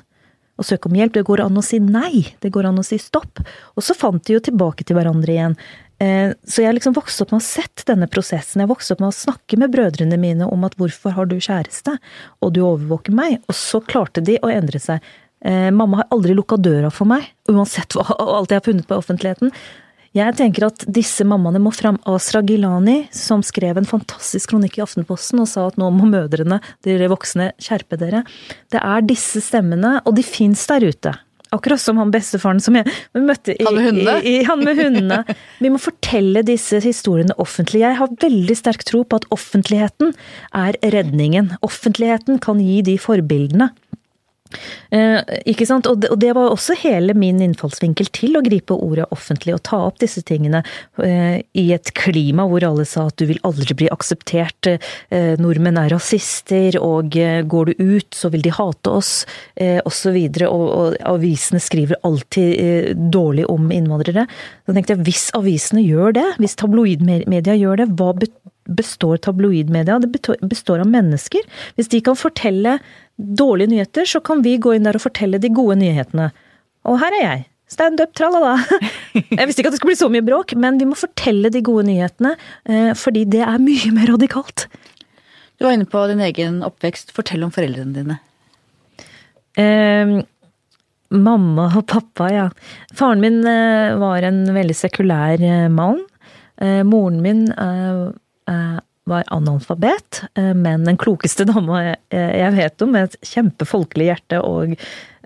[0.61, 1.15] å søke om hjelp.
[1.17, 2.25] Det går an å si nei.
[2.41, 3.41] Det går an å si stopp.
[3.77, 5.57] Og så fant de jo tilbake til hverandre igjen.
[6.01, 8.63] Eh, så jeg liksom vokste opp med å sett denne prosessen.
[8.63, 11.99] Jeg vokste opp med å snakke med brødrene mine om at hvorfor har du kjæreste,
[12.41, 13.41] og du overvåker meg.
[13.51, 15.05] Og så klarte de å endre seg.
[15.45, 18.97] Eh, mamma har aldri lukka døra for meg, uansett hva, alt jeg har funnet på
[18.97, 19.55] i offentligheten.
[20.17, 22.01] Jeg tenker at disse mammaene må fram.
[22.11, 26.59] Asra Gilani, som skrev en fantastisk kronikk i Aftenposten og sa at nå må mødrene,
[26.83, 28.25] dere voksne, skjerpe dere.
[28.75, 31.15] Det er disse stemmene, og de fins der ute.
[31.51, 32.87] Akkurat som han bestefaren som jeg
[33.19, 34.17] møtte i, han med hundene.
[34.23, 35.37] I, i, han med hundene.
[35.59, 37.83] Vi må fortelle disse historiene offentlig.
[37.83, 40.15] Jeg har veldig sterk tro på at offentligheten
[40.55, 41.55] er redningen.
[41.67, 43.73] Offentligheten kan gi de forbildene.
[44.91, 45.87] Eh, ikke sant?
[45.91, 49.63] Og det, og det, var også hele min innfallsvinkel til å gripe ordet offentlig og
[49.67, 50.63] ta opp disse tingene
[51.03, 54.73] eh, i et klima hvor alle sa at du vil aldri bli akseptert,
[55.15, 59.13] eh, nordmenn er rasister, og eh, går du ut så vil de hate oss,
[59.57, 60.19] eh, osv.
[60.19, 64.27] Og, og, og avisene skriver alltid eh, dårlig om innvandrere.
[64.67, 68.13] Så tenkte jeg hvis avisene gjør det, hvis tabloidmedia gjør det, hva
[68.77, 69.99] består tabloidmedia?
[70.03, 70.11] Det
[70.49, 71.47] består av mennesker.
[71.77, 72.79] Hvis de kan fortelle
[73.17, 76.31] dårlige nyheter, så kan vi gå inn der og fortelle de gode nyhetene.
[76.89, 77.47] Og her er jeg.
[77.71, 78.57] Standup, tralala.
[79.15, 81.61] Jeg visste ikke at det skulle bli så mye bråk, men vi må fortelle de
[81.63, 82.33] gode nyhetene,
[82.67, 84.65] eh, fordi det er mye mer radikalt.
[85.61, 87.13] Du var inne på din egen oppvekst.
[87.15, 88.17] Fortell om foreldrene dine.
[89.61, 90.15] Eh,
[91.11, 92.47] mamma og pappa, ja.
[92.97, 96.07] Faren min eh, var en veldig sekulær eh, mann.
[96.61, 97.47] Moren min
[99.11, 104.69] var analfabet, eh, men den klokeste dama jeg vet om, med et kjempefolkelig hjerte og,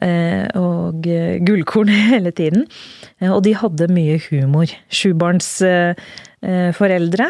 [0.05, 0.95] eh, og
[1.47, 2.63] gullkorn hele tiden.
[3.21, 4.69] Eh, og de hadde mye humor.
[4.89, 7.29] Sjubarnsforeldre.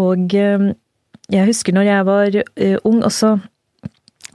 [0.00, 2.32] Og jeg husker når jeg var
[2.88, 3.36] ung også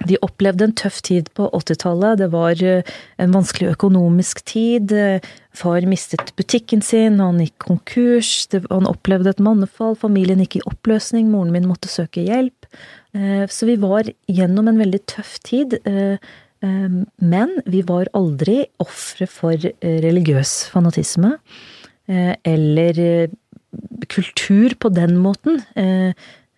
[0.08, 2.20] de opplevde en tøff tid på 80-tallet.
[2.22, 2.88] Det var eh,
[3.22, 4.94] en vanskelig økonomisk tid.
[5.58, 8.32] Far mistet butikken sin, han gikk konkurs.
[8.70, 9.98] Han opplevde et mannefall.
[10.00, 11.30] Familien gikk i oppløsning.
[11.32, 12.70] Moren min måtte søke hjelp.
[13.18, 15.78] Eh, så vi var gjennom en veldig tøff tid.
[15.86, 16.18] Eh,
[16.62, 21.32] Men vi var aldri ofre for religiøs fanatisme
[22.06, 23.00] eller
[24.06, 25.58] kultur på den måten.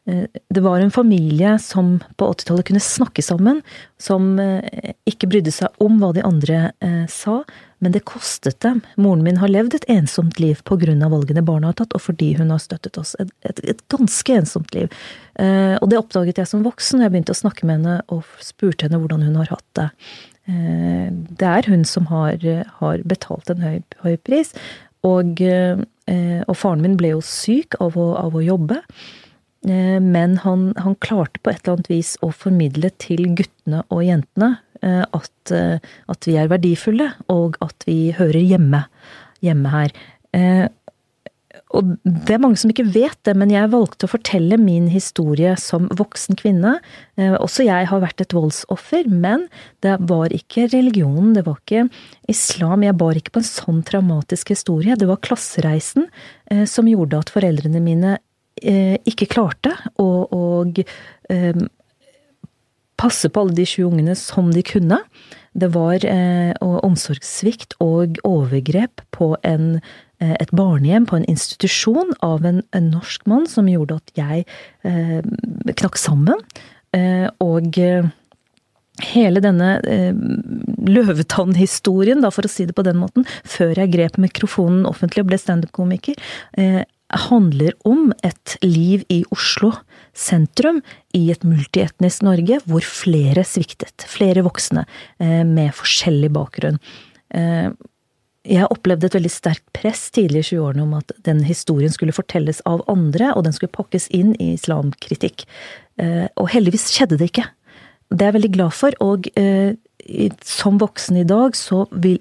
[0.06, 3.62] Eh, det var en familie som på 80-tallet kunne snakke sammen,
[3.98, 7.40] som eh, ikke brydde seg om hva de andre eh, sa,
[7.80, 8.82] men det kostet dem.
[9.00, 12.52] Moren min har levd et ensomt liv av valgene barna har tatt, og fordi hun
[12.52, 13.16] har støttet oss.
[13.20, 14.88] Et, et, et ganske ensomt liv.
[15.36, 18.88] Og det oppdaget jeg som voksen, og jeg begynte å snakke med henne og spurte
[18.88, 19.90] henne hvordan hun har hatt det.
[21.36, 22.40] Det er hun som har,
[22.80, 24.56] har betalt en høy, høy pris,
[25.04, 28.80] og, og, faren min ble jo syk av å, av å jobbe.
[29.64, 34.04] Eh, men han, han, klarte på et eller annet vis å formidle til guttene og
[34.04, 35.80] jentene eh, at, eh,
[36.12, 38.86] at vi er verdifulle, og at vi hører hjemme,
[39.44, 40.00] hjemme her.
[41.74, 45.56] Og det er mange som ikke vet det, men jeg valgte å fortelle min historie
[45.62, 46.76] som voksen kvinne.
[47.18, 49.48] Også jeg har vært et voldsoffer, men
[49.86, 51.88] det var ikke religionen, det var ikke
[52.30, 52.86] islam.
[52.86, 54.98] Jeg bar ikke på en sånn traumatisk historie.
[54.98, 56.10] Det var klassereisen
[56.70, 58.18] som gjorde at foreldrene mine
[58.62, 60.42] ikke klarte å, å
[61.30, 61.64] eh,
[63.00, 65.00] passe på alle de sju ungene som de kunne.
[65.54, 69.82] Det var eh, omsorgssvikt og overgrep på en,
[70.22, 74.46] eh, et barnehjem, på en institusjon, av en, en, norsk mann som gjorde at jeg
[74.88, 75.22] eh,
[75.74, 76.42] knakk sammen.
[76.94, 77.78] Eh, og
[79.02, 80.14] hele denne eh,
[80.88, 85.42] løvetannhistorien, for å si det på den måten, før jeg grep mikrofonen offentlig og ble
[85.42, 86.20] standup-komiker,
[86.58, 86.84] eh,
[87.28, 89.72] handler om et liv i Oslo
[90.14, 90.82] sentrum,
[91.14, 94.06] i et multietnisk Norge, hvor flere sviktet.
[94.10, 94.86] Flere voksne
[95.20, 96.80] eh, med forskjellig bakgrunn.
[97.34, 97.70] Eh,
[98.44, 102.60] jeg opplevde et veldig sterkt press tidlig i 20-årene om at den historien skulle fortelles
[102.70, 105.48] av andre, og den skulle pakkes inn i islamkritikk.
[106.02, 107.48] Eh, og heldigvis skjedde det ikke.
[108.12, 109.26] Det er jeg veldig glad for, og
[110.46, 112.20] som voksen i dag så vil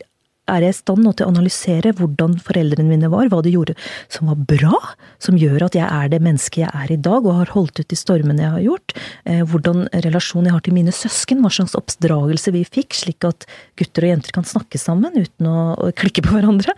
[0.53, 3.77] er jeg i stand til å analysere hvordan foreldrene mine var, hva de gjorde
[4.13, 4.79] som var bra,
[5.23, 7.91] som gjør at jeg er det mennesket jeg er i dag og har holdt ut
[7.91, 11.77] de stormene jeg har gjort, eh, hvordan relasjonen jeg har til mine søsken, hva slags
[11.79, 13.47] oppdragelse vi fikk, slik at
[13.81, 16.75] gutter og jenter kan snakke sammen uten å, klikke på hverandre.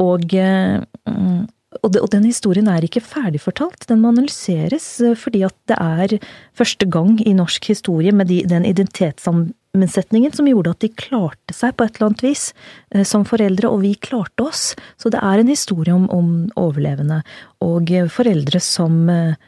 [0.00, 0.80] Og, eh,
[1.78, 5.78] og, det, og, den historien er ikke ferdigfortalt, den må analyseres eh, fordi at det
[5.78, 6.16] er
[6.58, 11.76] første gang i norsk historie med de, den identitetssammensetningen som gjorde at de klarte seg
[11.76, 12.48] på et eller annet vis
[12.94, 14.72] eh, som foreldre, og vi klarte oss.
[14.98, 17.22] Så det er en historie om, om overlevende
[17.62, 19.38] og foreldre som eh,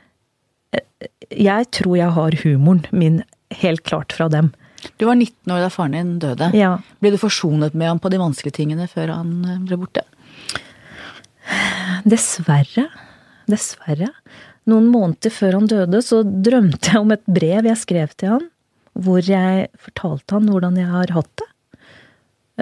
[1.32, 3.22] Jeg tror jeg har humoren min
[3.58, 4.54] helt klart fra dem.
[4.96, 6.50] Du var 19 år da faren din døde.
[6.56, 6.76] Ja.
[7.02, 10.06] Ble du forsonet med ham på de vanskelige tingene før han eh, ble borte?
[12.08, 12.88] Dessverre.
[13.50, 14.10] Dessverre.
[14.70, 18.48] Noen måneder før han døde, så drømte jeg om et brev jeg skrev til han
[18.92, 21.48] hvor jeg fortalte han hvordan jeg har hatt det.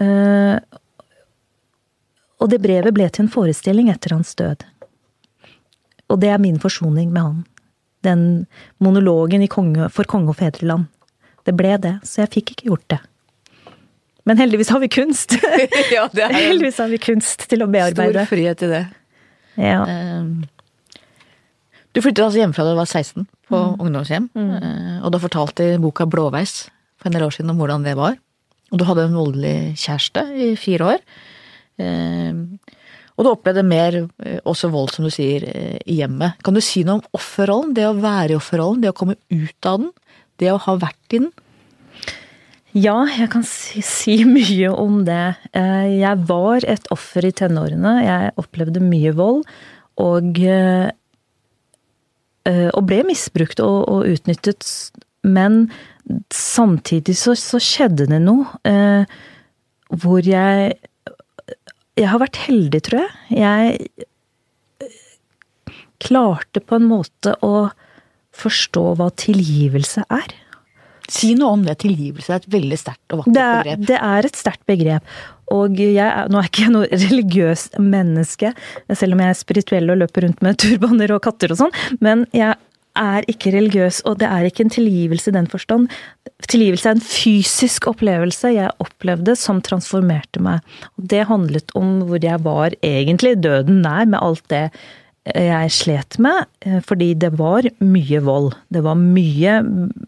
[0.00, 0.58] Uh,
[2.40, 4.62] og det brevet ble til en forestilling etter hans død.
[6.10, 7.42] Og det er min forsoning med han.
[8.06, 8.22] Den
[8.78, 10.86] monologen konge, for konge og fedreland.
[11.44, 13.00] Det ble det, så jeg fikk ikke gjort det.
[14.28, 15.36] Men heldigvis har vi kunst!
[15.96, 18.24] ja, det er heldigvis har vi kunst til å bearbeide.
[18.24, 18.86] Stor frihet i det.
[19.60, 19.84] Ja.
[19.84, 20.42] Um,
[21.90, 23.78] du flyttet altså hjemmefra da du var 16, på mm.
[23.82, 24.28] ungdomshjem.
[24.36, 24.50] Mm.
[24.56, 26.68] Eh, og du har fortalt i boka Blåveis
[27.00, 28.14] for en del år siden om hvordan det var.
[28.70, 31.02] Og du hadde en voldelig kjæreste i fire år.
[31.82, 32.44] Eh,
[33.16, 35.48] og du opplevde mer eh, også vold, som du sier,
[35.82, 36.38] i hjemmet.
[36.46, 37.74] Kan du si noe om offerrollen?
[37.74, 39.90] Det å være i offerrollen, det å komme ut av den?
[40.40, 41.32] Det å ha vært i den?
[42.76, 45.34] Ja, jeg kan si, si, mye om det.
[45.54, 47.98] Jeg var et offer i tenårene.
[48.04, 49.44] Jeg opplevde mye vold.
[50.00, 50.38] Og
[52.48, 54.64] Eh, og ble misbrukt og, og utnyttet.
[55.26, 55.66] Men
[56.32, 59.04] samtidig så, så skjedde det noe eh,
[59.90, 60.78] hvor jeg
[61.98, 63.10] Jeg har vært heldig, tror jeg.
[63.42, 64.14] Jeg
[64.86, 67.68] eh, klarte på en måte å
[68.40, 70.32] forstå hva tilgivelse er.
[71.10, 71.76] Si noe om det.
[71.82, 73.84] Tilgivelse er et veldig sterkt og vakkert begrep.
[73.90, 75.12] Det er et sterkt begrep.
[75.50, 78.52] Og jeg, nå er ikke jeg noe religiøst menneske,
[78.94, 82.22] selv om jeg er spirituell og løper rundt med turbaner og katter og sånn, men
[82.36, 82.54] jeg
[82.98, 85.90] er ikke religiøs, og det er ikke en tilgivelse i den forstand.
[86.50, 90.64] Tilgivelse er en fysisk opplevelse jeg opplevde som transformerte meg.
[90.98, 94.68] Og det handlet om hvor jeg var egentlig døden nær, med alt det
[95.28, 98.54] jeg slet med, eh, fordi det var mye vold.
[98.72, 99.58] Det var mye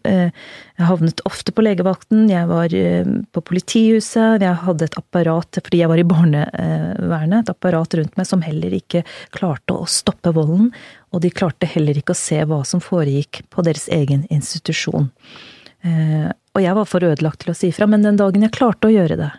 [0.09, 0.31] eh,
[0.73, 5.83] Jeg havnet ofte på legevakten, jeg var eh, på politihuset, jeg hadde et apparat fordi
[5.83, 10.71] jeg var i barnevernet, et apparat rundt meg som heller ikke klarte å stoppe volden.
[11.13, 15.11] Og de klarte heller ikke å se hva som foregikk på deres egen institusjon.
[16.55, 18.93] og jeg var for ødelagt til å si fra, men den dagen jeg klarte å
[18.93, 19.31] gjøre det,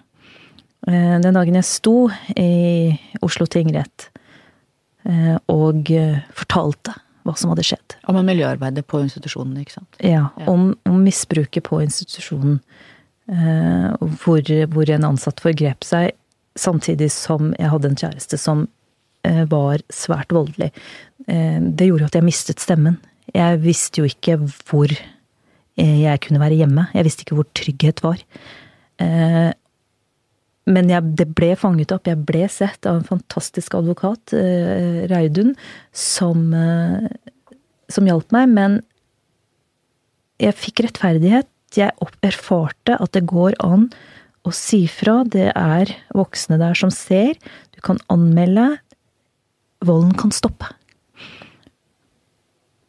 [0.86, 2.92] den dagen jeg sto i
[3.24, 4.10] Oslo tingrett
[5.52, 9.98] og eh, fortalte hva som hadde skjedd Om en miljøarbeider på institusjonen, ikke sant.
[10.04, 12.58] Ja, om, om misbruket på institusjonen.
[13.24, 16.10] Hvor, hvor en ansatt forgrep seg,
[16.60, 18.66] samtidig som jeg hadde en kjæreste som
[19.48, 20.68] var svært voldelig.
[21.24, 22.98] Det gjorde at jeg mistet stemmen.
[23.32, 24.36] Jeg visste jo ikke
[24.68, 24.92] hvor
[25.80, 26.84] jeg kunne være hjemme.
[26.92, 28.20] Jeg visste ikke hvor trygghet var.
[30.70, 32.08] Men jeg, det ble fanget opp.
[32.08, 35.52] Jeg ble sett av en fantastisk advokat, eh, Reidun,
[35.92, 37.08] som, eh,
[37.92, 38.48] som hjalp meg.
[38.48, 38.78] Men
[40.40, 41.50] jeg fikk rettferdighet.
[41.74, 43.90] Jeg erfarte at det går an
[44.46, 45.22] å si fra.
[45.24, 47.34] Det er voksne der som ser.
[47.74, 48.78] Du kan anmelde.
[49.84, 50.70] Volden kan stoppe.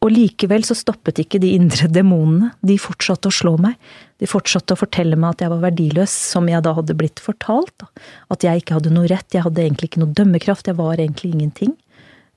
[0.06, 2.52] Og likevel så stoppet ikke de indre demonene.
[2.62, 3.74] De fortsatte å slå meg.
[4.22, 7.82] De fortsatte å fortelle meg at jeg var verdiløs, som jeg da hadde blitt fortalt.
[8.30, 11.32] At jeg ikke hadde noe rett, jeg hadde egentlig ikke noe dømmekraft, jeg var egentlig
[11.34, 11.74] ingenting.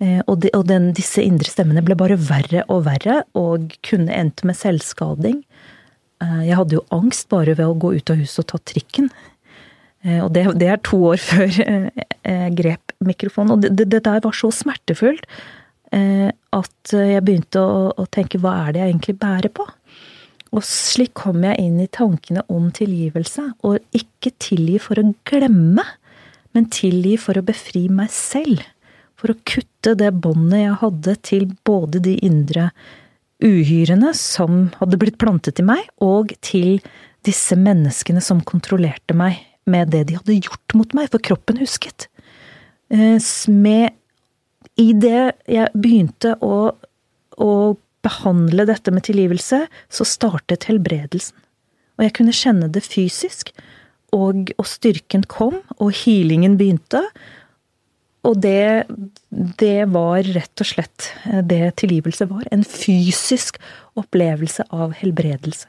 [0.02, 4.18] Eh, og, de, og den, disse indre stemmene ble bare verre og verre, og kunne
[4.18, 5.44] endt med selvskading.
[6.24, 9.14] Eh, jeg hadde jo angst bare ved å gå ut av huset og ta trikken.
[10.08, 13.54] Eh, og det, det er to år før jeg grep mikrofonen.
[13.60, 15.30] Og det, det, der var så smertefullt
[15.90, 19.66] at jeg begynte å, å, tenke hva er det jeg egentlig bærer på?
[20.56, 23.52] Og slik kom jeg inn i tankene om tilgivelse.
[23.66, 25.86] Og ikke tilgi for å glemme,
[26.58, 28.64] men tilgi for å befri meg selv.
[29.20, 32.70] For å kutte det båndet jeg hadde til både de indre
[33.44, 36.80] uhyrene som hadde blitt plantet i meg, og til
[37.28, 39.38] disse menneskene som kontrollerte meg
[39.70, 42.08] med det de hadde gjort mot meg, for kroppen husket.
[42.90, 43.20] Eh,
[43.54, 43.99] med
[44.80, 46.72] Idet jeg begynte å,
[47.36, 47.54] å
[48.06, 51.36] behandle dette med tilgivelse, så startet helbredelsen.
[52.00, 53.52] Og jeg kunne kjenne det fysisk,
[54.16, 57.04] og, og styrken kom, og healingen begynte.
[58.28, 58.88] Og det,
[59.60, 61.12] det var rett og slett
[61.48, 62.48] det tilgivelse var.
[62.56, 63.60] En fysisk
[64.00, 65.68] opplevelse av helbredelse.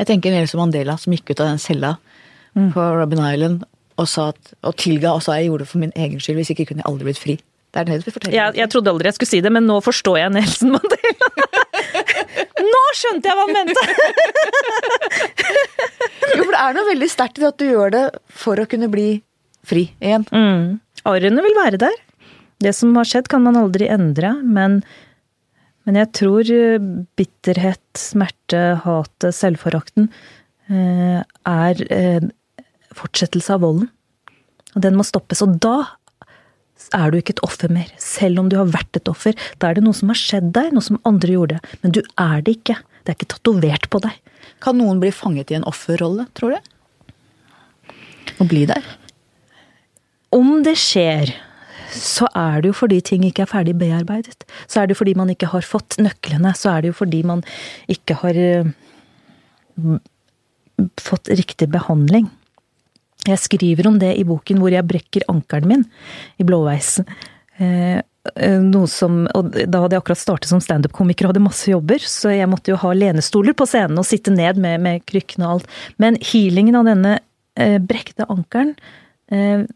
[0.00, 1.94] Jeg tenker Nelson Mandela som gikk ut av den cella
[2.56, 2.70] mm.
[2.74, 3.64] på Robin Island
[4.00, 6.52] og, sa at, og tilga og sa jeg gjorde det for min egen skyld, hvis
[6.54, 7.36] ikke kunne jeg aldri blitt fri.
[7.70, 8.34] Det er du forteller.
[8.34, 11.28] Jeg, jeg trodde aldri jeg skulle si det, men nå forstår jeg Nelson Mandela.
[12.72, 13.84] nå skjønte jeg hva han mente!
[16.34, 18.04] jo, for det er noe veldig sterkt i at du gjør det
[18.42, 19.10] for å kunne bli
[19.66, 20.26] fri igjen.
[20.34, 20.80] Mm.
[21.10, 21.94] Arrene vil være der.
[22.60, 24.80] Det som har skjedd, kan man aldri endre, men,
[25.86, 30.10] men jeg tror eh, bitterhet, smerte, hatet, selvforakten
[30.68, 31.86] eh, er
[32.98, 33.88] fortsettelse av volden.
[34.74, 35.42] Og den må stoppes.
[35.46, 35.76] Og da
[36.96, 37.90] er du ikke et offer mer.
[38.00, 39.36] Selv om du har vært et offer.
[39.60, 41.60] Da er det noe som har skjedd deg, noe som andre gjorde.
[41.84, 42.78] Men du er det ikke.
[43.04, 44.16] Det er ikke tatovert på deg.
[44.64, 47.94] Kan noen bli fanget i en offerrolle, tror du?
[48.40, 48.84] Og bli der?
[50.34, 51.32] Om det skjer,
[51.90, 54.46] så er det jo fordi ting ikke er ferdig bearbeidet.
[54.70, 56.54] Så er det jo fordi man ikke har fått nøklene.
[56.56, 57.42] Så er det jo fordi man
[57.90, 58.70] ikke har eh,
[61.00, 62.30] fått riktig behandling.
[63.28, 65.82] Jeg skriver om det i boken hvor jeg brekker ankelen min
[66.40, 66.98] i blåveis.
[67.60, 71.68] Eh, eh, noe som, og Da hadde jeg akkurat startet som standup-komiker og hadde masse
[71.68, 75.46] jobber, så jeg måtte jo ha lenestoler på scenen og sitte ned med, med krykkene
[75.46, 75.74] og alt.
[76.00, 77.18] Men healingen av denne
[77.60, 78.72] eh, brekte ankelen
[79.32, 79.66] eh,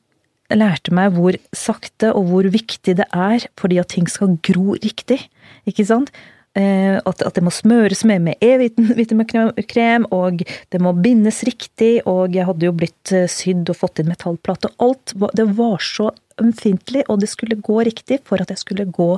[0.55, 5.21] lærte meg hvor sakte og hvor viktig det er fordi at ting skal gro riktig.
[5.69, 6.13] Ikke sant?
[6.55, 12.47] Eh, at, det må smøres med med E-vitaminkrem, og det må bindes riktig, og jeg
[12.47, 14.71] hadde jo blitt eh, sydd og fått inn metallplate.
[14.85, 16.13] Alt det var så
[16.43, 19.17] ømfintlig, og det skulle gå riktig for at jeg skulle gå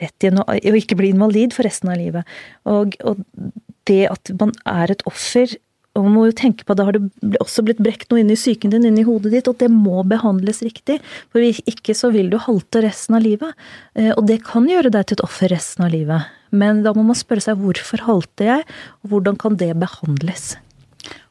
[0.00, 2.32] rett igjen og, ikke bli invalid for resten av livet.
[2.68, 3.20] Og, og
[3.90, 5.52] det at man er et offer
[5.92, 8.32] og man må jo tenke på at Da har det også blitt brekt noe inn
[8.32, 11.02] i psyken din, inn i hodet ditt, og det må behandles riktig.
[11.28, 13.52] For ikke så vil du halte resten av livet.
[13.92, 16.32] Eh, og det kan gjøre deg til et offer resten av livet.
[16.52, 18.66] Men da må man spørre seg hvorfor halte jeg,
[19.02, 20.52] og hvordan kan det behandles?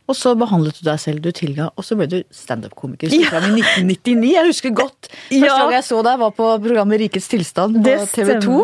[0.09, 3.13] Og så behandlet du deg selv, du tilga, og så ble du standup-komiker.
[3.13, 3.39] Ja.
[3.39, 5.11] I 1999, jeg husker godt.
[5.29, 5.57] Første ja.
[5.61, 8.61] gang jeg så deg, var på programmet Rikets tilstand på TV 2.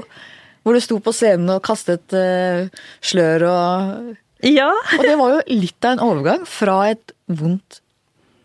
[0.66, 2.68] Hvor du sto på scenen og kastet uh,
[3.00, 4.68] slør og Ja.
[4.70, 7.80] og det var jo litt av en overgang fra et vondt,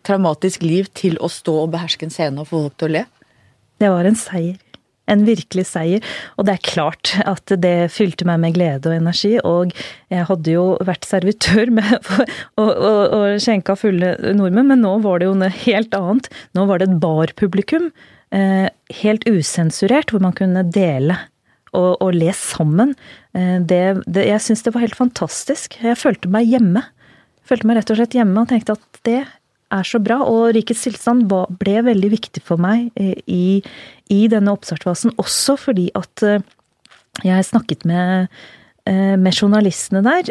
[0.06, 3.02] traumatisk liv til å stå og beherske en scene og få folk til å le.
[3.82, 4.60] Det var en seier
[5.10, 6.04] en virkelig seier.
[6.36, 9.34] Og det er klart at det fylte meg med glede og energi.
[9.46, 9.74] Og
[10.12, 11.92] jeg hadde jo vært servitør med,
[12.60, 16.30] og, og, og skjenka fulle nordmenn, men nå var det jo noe helt annet.
[16.58, 17.90] Nå var det et barpublikum.
[18.32, 18.68] Eh,
[19.02, 21.18] helt usensurert, hvor man kunne dele
[21.76, 22.94] og, og le sammen.
[23.36, 25.78] Eh, det, det, jeg syns det var helt fantastisk.
[25.84, 26.84] Jeg følte meg hjemme.
[27.48, 29.22] Følte meg rett og slett hjemme og tenkte at det
[29.72, 30.20] er så bra.
[30.28, 32.90] Og Rikets tilstand ble veldig viktig for meg
[33.26, 33.60] i,
[34.12, 35.16] i denne oppstartsfasen.
[35.22, 36.24] Også fordi at
[37.22, 38.32] jeg snakket med,
[38.88, 40.30] med journalistene der,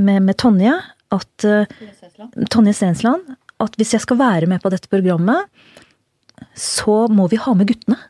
[0.00, 0.72] med, med Tonje,
[1.12, 1.48] at
[2.50, 3.36] Tonje Stensland.
[3.60, 5.44] At hvis jeg skal være med på dette programmet,
[6.56, 8.00] så må vi ha med guttene.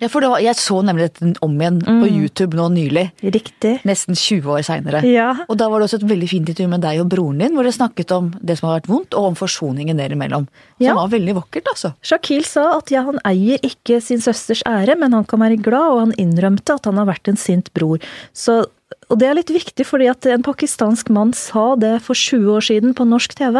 [0.00, 2.00] Ja, for var, Jeg så nemlig dette om igjen mm.
[2.00, 3.06] på YouTube nå nylig.
[3.20, 3.74] Riktig.
[3.88, 5.02] Nesten 20 år seinere.
[5.06, 5.30] Ja.
[5.46, 7.66] Og da var det også et veldig fint intervju med deg og broren din, hvor
[7.66, 10.48] dere snakket om det som har vært vondt, og om forsoningen dere imellom.
[10.78, 10.96] Som ja.
[10.96, 11.92] var veldig vakkert, altså.
[12.06, 15.94] Shakil sa at ja, han eier ikke sin søsters ære, men han kan være glad,
[15.94, 18.00] og han innrømte at han har vært en sint bror.
[18.32, 18.62] Så
[19.10, 22.66] og det er litt viktig, fordi at en pakistansk mann sa det for 20 år
[22.68, 23.58] siden på norsk TV.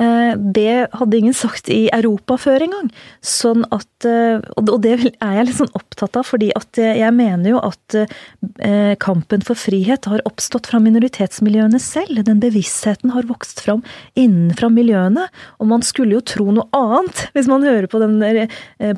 [0.00, 2.88] Eh, det hadde ingen sagt i Europa før engang.
[3.20, 7.50] Sånn at eh, Og det er jeg litt sånn opptatt av, fordi at jeg mener
[7.52, 12.24] jo at eh, kampen for frihet har oppstått fra minoritetsmiljøene selv.
[12.24, 13.84] Den bevisstheten har vokst fram
[14.16, 15.28] innenfra miljøene.
[15.60, 18.16] Og man skulle jo tro noe annet, hvis man hører på den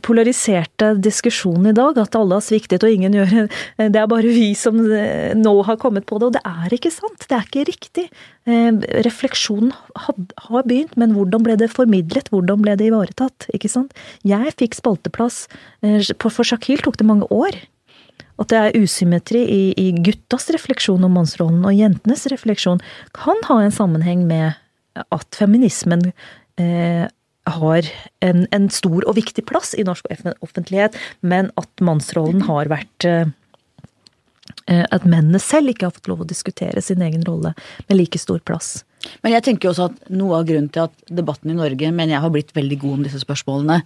[0.04, 3.48] polariserte diskusjonen i dag, at alle har sviktet og ingen gjør
[3.90, 6.92] Det er bare vi som nå har kommet kommet på det, og det er ikke
[6.94, 7.24] sant.
[7.26, 8.04] Det er ikke riktig.
[8.48, 12.30] Eh, refleksjonen har begynt, men hvordan ble det formidlet?
[12.34, 13.48] Hvordan ble det ivaretatt?
[13.56, 13.96] Ikke sant?
[14.28, 15.46] Jeg fikk spalteplass.
[15.82, 17.58] Eh, for Shakil tok det mange år.
[18.38, 22.82] At det er usymmetri i, i guttas refleksjon om mannsrollen og jentenes refleksjon,
[23.16, 24.54] kan ha en sammenheng med
[24.98, 26.12] at feminismen
[26.60, 27.08] eh,
[27.48, 27.90] har
[28.24, 30.06] en, en, stor og viktig plass i norsk
[30.44, 33.30] offentlighet, men at mannsrollen har vært eh,
[34.66, 37.54] at mennene selv ikke har fått lov å diskutere sin egen rolle
[37.86, 38.82] med like stor plass.
[39.22, 42.24] Men jeg tenker også at noe av grunnen til at debatten i Norge mener jeg
[42.24, 43.80] har blitt veldig god om disse spørsmålene.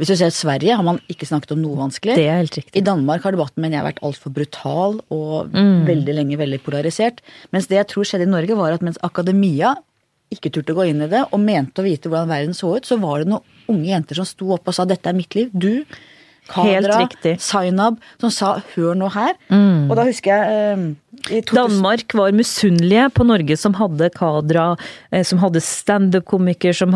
[0.00, 2.16] Hvis du ser Sverige har man ikke snakket om noe vanskelig.
[2.16, 2.78] Det er helt riktig.
[2.80, 5.82] I Danmark har debatten mener jeg vært altfor brutal og mm.
[5.88, 7.20] veldig lenge veldig polarisert.
[7.52, 9.74] Mens det jeg tror skjedde i Norge, var at mens akademia
[10.32, 12.88] ikke turte å gå inn i det og mente å vite hvordan verden så ut,
[12.88, 15.52] så var det noen unge jenter som sto opp og sa dette er mitt liv.
[15.52, 15.84] Du
[16.48, 19.38] Kadra, Zainab, som sa 'hør nå her'.
[19.50, 19.90] Mm.
[19.90, 20.94] Og da husker jeg eh,
[21.52, 24.76] Danmark var misunnelige på Norge som hadde Kadra,
[25.10, 26.94] eh, som hadde standup-komiker, som,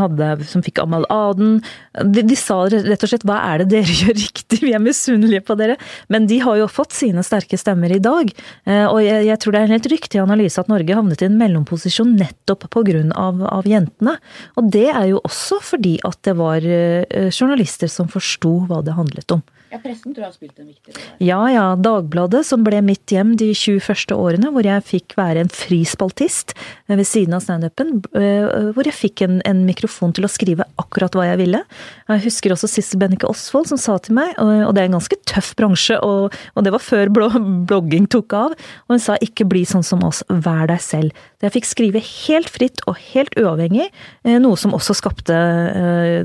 [0.48, 1.60] som, fikk Amal Aden.
[2.02, 5.46] De, de, sa rett og slett 'hva er det dere gjør riktig', vi er misunnelige
[5.46, 5.76] på dere.
[6.08, 8.32] Men de har jo fått sine sterke stemmer i dag.
[8.66, 11.28] Eh, og jeg, jeg tror det er en helt riktig analyse at Norge havnet i
[11.30, 12.86] en mellomposisjon nettopp pga.
[12.86, 14.14] Av, av jentene.
[14.56, 18.94] Og det er jo også fordi at det var eh, journalister som forsto hva det
[18.96, 19.42] handlet om.
[19.72, 21.16] Ja, pressen tror jeg har spilt en viktig rolle.
[21.26, 21.64] Ja ja.
[21.80, 26.54] Dagbladet, som ble mitt hjem de 20 første årene, hvor jeg fikk være en frispaltist
[26.86, 27.98] ved siden av standupen.
[28.14, 31.62] Eh, hvor jeg fikk en, en, mikrofon til å skrive akkurat hva jeg ville.
[32.06, 35.18] Jeg husker også Sissel Bennike Osvold som sa til meg, og det er en ganske
[35.26, 38.54] tøff bransje, og, og det var før blogging tok av,
[38.86, 41.24] og hun sa ikke bli sånn som oss, vær deg selv.
[41.42, 43.88] Jeg fikk skrive helt fritt og helt uavhengig,
[44.24, 46.22] eh, noe som også skapte eh,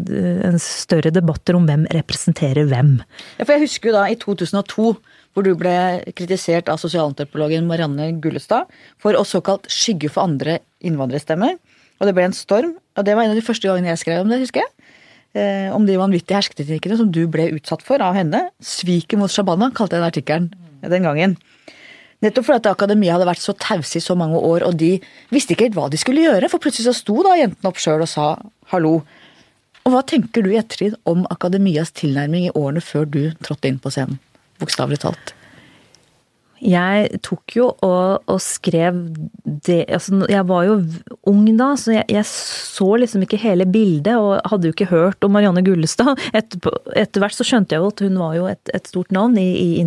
[0.47, 2.99] en større debatter om hvem representerer hvem.
[3.41, 4.91] Ja, for jeg husker jo da i 2002
[5.33, 5.73] hvor du ble
[6.13, 8.69] kritisert av sosialantropologen Marianne Gullestad
[9.01, 11.55] for å såkalt skygge for andre innvandrerstemmer.
[11.97, 12.75] Og det ble en storm.
[12.99, 14.91] Og det var en av de første gangene jeg skrev om det, husker jeg.
[15.33, 18.43] Eh, om de vanvittige hersketeknikkene som du ble utsatt for av henne.
[18.61, 20.47] 'Sviket mot Shabana', kalte jeg den artikkelen
[20.85, 21.37] den gangen.
[22.21, 24.99] Nettopp fordi at akademia hadde vært så tause i så mange år, og de
[25.33, 26.51] visste ikke helt hva de skulle gjøre.
[26.51, 28.35] For plutselig så sto da jentene opp sjøl og sa
[28.69, 28.99] hallo.
[29.85, 33.79] Og hva tenker du i ettertid om akademias tilnærming i årene før du trådte inn
[33.81, 34.19] på scenen?
[34.61, 35.33] Bokstavelig talt.
[36.61, 38.99] Jeg tok jo og, og skrev
[39.65, 40.75] det altså, Jeg var jo
[41.29, 45.25] ung da, så jeg, jeg, så liksom ikke hele bildet, og hadde jo ikke hørt
[45.25, 46.21] om Marianne Gullestad.
[46.37, 49.49] Etter, hvert så skjønte jeg jo at hun var jo et, et stort navn i,
[49.57, 49.81] i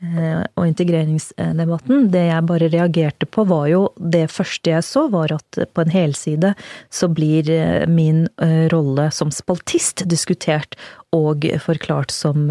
[0.00, 2.06] og integreringsdebatten.
[2.12, 5.92] Det jeg bare reagerte på, var jo Det første jeg så, var at på en
[5.92, 6.54] helside
[6.88, 10.78] så blir eh, min eh, rolle som spaltist diskutert
[11.12, 12.44] og forklart som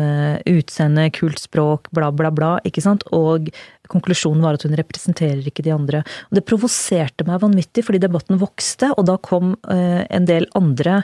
[0.44, 2.58] utseende, kult språk, bla, bla, bla.
[2.68, 3.06] ikke sant?
[3.16, 3.48] Og
[3.92, 6.04] konklusjonen var at hun representerer ikke de andre.
[6.30, 11.02] Og det provoserte meg vanvittig, fordi debatten vokste, og da kom en del andre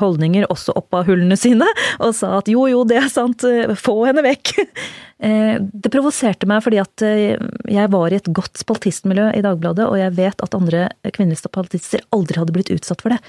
[0.00, 1.66] holdninger også opp av hullene sine
[2.04, 3.44] og sa at jo, jo, det er sant,
[3.80, 4.56] få henne vekk.
[5.16, 7.38] Eh, det provoserte meg fordi at eh,
[7.72, 12.02] jeg var i et godt spaltistmiljø i Dagbladet, og jeg vet at andre kvinnelige spaltister
[12.12, 13.22] aldri hadde blitt utsatt for det.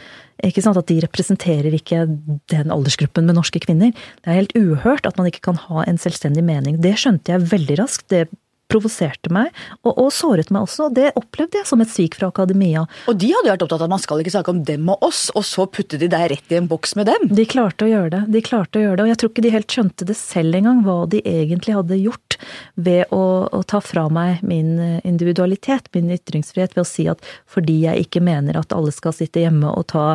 [0.43, 0.75] Ikke sant?
[0.75, 2.03] At de representerer ikke
[2.51, 3.95] den aldersgruppen med norske kvinner.
[4.19, 6.81] Det er helt uhørt at man ikke kan ha en selvstendig mening.
[6.83, 8.09] Det skjønte jeg veldig raskt.
[8.11, 8.25] Det
[8.71, 9.51] provoserte meg,
[9.83, 10.89] og, og, såret meg også.
[10.93, 12.85] Det opplevde jeg som et svik fra akademia.
[13.07, 15.27] Og de hadde vært opptatt av at man skal ikke snakke om dem og oss,
[15.37, 17.27] og så putte de deg rett i en boks med dem.
[17.37, 18.21] De klarte å gjøre det.
[18.35, 20.83] De klarte å gjøre det, og jeg tror ikke de helt skjønte det selv engang,
[20.85, 22.39] hva de egentlig hadde gjort
[22.75, 23.23] ved å,
[23.55, 28.07] å ta fra meg min eh, individualitet, min ytringsfrihet, ved å si at fordi jeg
[28.07, 30.07] ikke mener at alle skal sitte hjemme og ta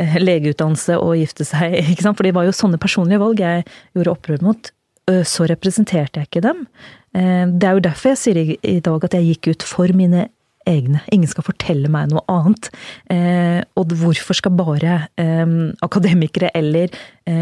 [0.00, 3.66] eh, legeutdannelse og gifte seg, ikke sant, for det var jo sånne personlige valg jeg
[3.96, 4.74] gjorde opprør mot,
[5.26, 6.60] så representerte jeg ikke dem.
[7.16, 10.28] Eh, det er jo derfor jeg sier i dag at jeg gikk ut for mine
[10.68, 11.00] egne.
[11.10, 12.70] Ingen skal fortelle meg noe annet.
[13.10, 15.54] Eh, og hvorfor skal bare eh,
[15.86, 16.92] akademikere eller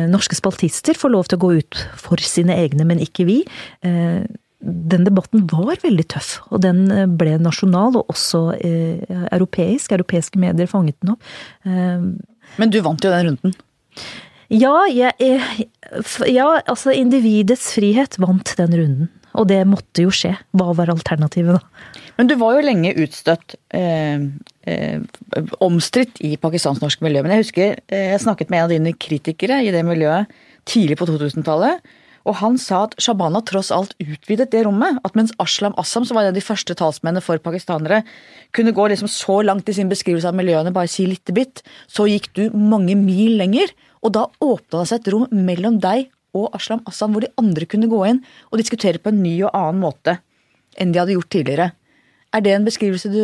[0.08, 3.42] norske spaltister få lov til å gå ut for sine egne, men ikke vi?
[4.58, 9.94] den debatten var veldig tøff, og den ble nasjonal og også europeisk.
[9.94, 11.28] Europeiske medier fanget den opp.
[11.62, 13.54] Men du vant jo den runden?
[14.50, 15.38] Ja, jeg,
[16.26, 19.12] ja, altså individets frihet vant den runden.
[19.39, 20.32] Og det måtte jo skje.
[20.57, 21.93] Hva var alternativet da?
[22.18, 24.18] Men du var jo lenge utstøtt, eh,
[24.66, 24.99] eh,
[25.62, 27.22] omstridt i pakistansk-norsk miljø.
[27.22, 30.26] Men jeg husker eh, jeg snakket med en av dine kritikere i det miljøet
[30.68, 31.86] tidlig på 2000-tallet.
[32.28, 34.99] Og han sa at Shabana tross alt utvidet det rommet.
[35.07, 38.03] At mens Aslam Assam, som var en av de første talsmennene for pakistanere,
[38.53, 42.09] kunne gå liksom så langt i sin beskrivelse av miljøene, bare si lite bitt, så
[42.11, 43.72] gikk du mange mil lenger.
[44.03, 47.68] Og da åpna det seg et rom mellom deg og Aslam Assam, hvor de andre
[47.70, 48.20] kunne gå inn
[48.51, 50.18] og diskutere på en ny og annen måte
[50.79, 51.72] enn de hadde gjort tidligere.
[52.35, 53.22] Er det en beskrivelse du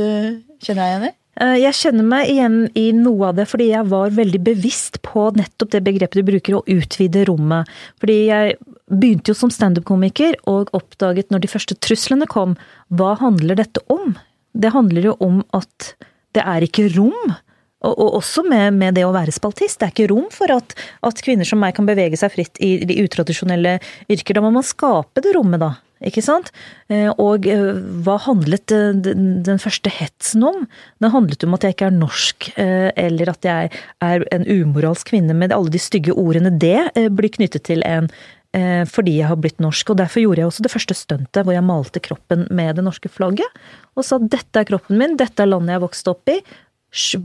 [0.64, 1.12] kjenner deg igjen i?
[1.42, 5.28] Eh, jeg kjenner meg igjen i noe av det, fordi jeg var veldig bevisst på
[5.36, 7.70] nettopp det begrepet du bruker, å utvide rommet.
[8.02, 8.56] Fordi jeg
[8.90, 12.56] begynte jo som standup-komiker og oppdaget når de første truslene kom,
[12.94, 14.14] hva handler dette om?
[14.54, 15.94] Det handler jo om at
[16.34, 17.34] det er ikke rom
[17.84, 19.80] og, og også med, med, det å være spaltist.
[19.80, 22.76] Det er ikke rom for at, at, kvinner som meg kan bevege seg fritt i
[22.88, 23.78] de utradisjonelle
[24.08, 24.36] yrker.
[24.36, 25.74] Da må man skape det rommet, da.
[26.04, 26.50] Ikke sant?
[26.92, 30.64] Eh, og eh, hva handlet eh, den første hetsen om?
[31.02, 33.70] Den handlet om at jeg ikke er norsk, eller at jeg
[34.04, 38.10] er en umoralsk kvinne med alle de stygge ordene det blir knyttet til en
[38.86, 39.88] fordi jeg har blitt norsk.
[39.90, 43.10] Og derfor gjorde jeg også det første stuntet hvor jeg malte kroppen med det norske
[43.10, 43.56] flagget.
[43.98, 46.36] Og sa dette er kroppen min, dette er landet jeg vokste opp i,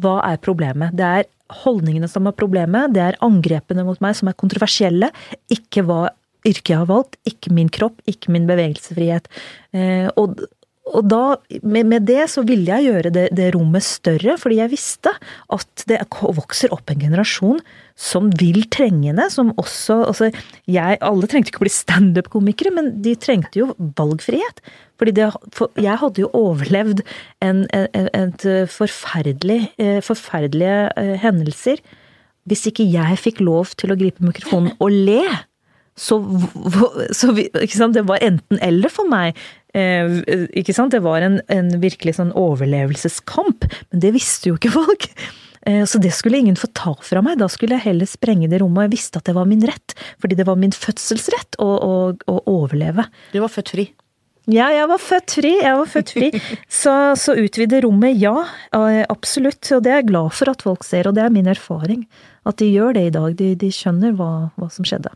[0.02, 0.96] hva er problemet?
[0.98, 1.28] Det er
[1.64, 5.12] holdningene som er problemet, det er angrepene mot meg som er kontroversielle,
[5.54, 6.08] ikke hva
[6.48, 9.28] yrket jeg har valgt, ikke min kropp, ikke min bevegelsesfrihet.
[9.76, 10.40] Eh, og,
[10.90, 11.24] og da,
[11.62, 15.14] med, med, det så ville jeg gjøre det, det, rommet større, fordi jeg visste
[15.56, 17.60] at det vokser opp en generasjon
[18.00, 22.94] som vil trenge det, som også altså jeg, Alle trengte ikke å bli standup-komikere, men
[23.04, 24.64] de trengte jo valgfrihet.
[25.00, 27.04] Fordi det, for jeg hadde jo overlevd
[27.46, 31.82] en, en, et forferdelig, eh, forferdelige eh, hendelser.
[32.50, 35.24] Hvis ikke jeg fikk lov til å gripe mikrofonen og le,
[36.00, 36.16] så,
[37.20, 39.36] så Det var enten-eller for meg.
[39.76, 40.08] Eh?
[40.56, 43.68] Det var en, en virkelig sånn overlevelseskamp.
[43.92, 45.10] Men det visste jo ikke folk.
[45.60, 47.42] Så det skulle ingen få ta fra meg.
[47.42, 48.88] Da skulle jeg heller sprenge det rommet.
[48.88, 49.92] Jeg visste at det var min rett.
[50.24, 53.04] Fordi det var min fødselsrett å, å, å overleve.
[53.36, 53.90] Du var født fri?
[54.50, 55.52] Ja, jeg var født fri.
[55.62, 56.30] Jeg var født fri.
[56.80, 58.34] Så, så utvide rommet, ja.
[59.12, 59.62] Absolutt.
[59.76, 62.06] Og det er jeg glad for at folk ser, og det er min erfaring.
[62.50, 63.36] At de gjør det i dag.
[63.38, 65.12] De, de skjønner hva, hva, som skjedde.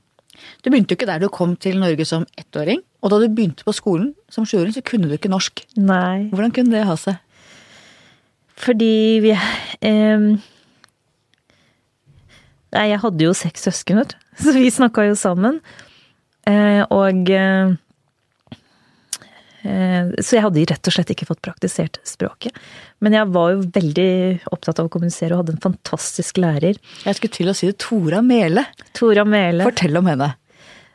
[0.61, 2.83] Du begynte jo ikke der du kom til Norge som ettåring.
[3.01, 5.63] Og da du begynte på skolen som sjuåring, så kunne du ikke norsk.
[5.79, 6.29] Nei.
[6.33, 7.21] Hvordan kunne det ha seg?
[8.63, 10.27] Fordi vi eh,
[12.73, 14.19] Nei, jeg hadde jo seks søsken, vet du.
[14.43, 15.59] Så vi snakka jo sammen.
[16.49, 17.82] Eh, og eh, Eh,
[19.63, 22.55] så jeg hadde rett og slett ikke fått praktisert språket.
[23.03, 24.11] Men jeg var jo veldig
[24.51, 26.79] opptatt av å kommunisere og hadde en fantastisk lærer.
[27.03, 27.77] Jeg skulle til å si det.
[27.83, 28.65] Tora Mele.
[28.95, 29.67] Tora Mele.
[29.67, 30.29] Fortell om henne.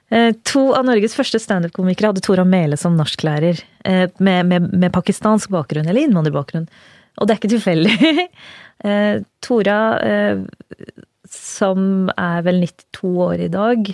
[0.09, 3.61] Eh, to av Norges første standup-komikere hadde Tora Mele som norsklærer.
[3.85, 6.69] Eh, med, med, med pakistansk bakgrunn, eller innvandrerbakgrunn.
[7.19, 8.29] Og det er ikke tilfeldig.
[9.43, 9.79] Tora,
[11.27, 11.81] som
[12.15, 13.89] er vel 92 år i dag,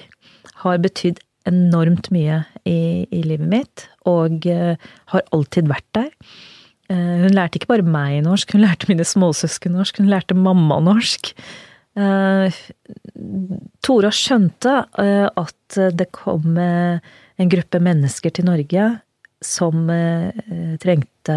[0.61, 4.75] har betydd enormt mye i, i livet mitt, og uh,
[5.13, 6.11] har alltid vært der.
[6.91, 10.81] Uh, hun lærte ikke bare meg norsk, hun lærte mine småsøsken norsk, hun lærte mamma
[10.85, 11.35] norsk.
[11.95, 12.49] Uh,
[13.85, 18.89] Tora skjønte at det kom en gruppe mennesker til Norge
[19.45, 19.85] som
[20.83, 21.37] trengte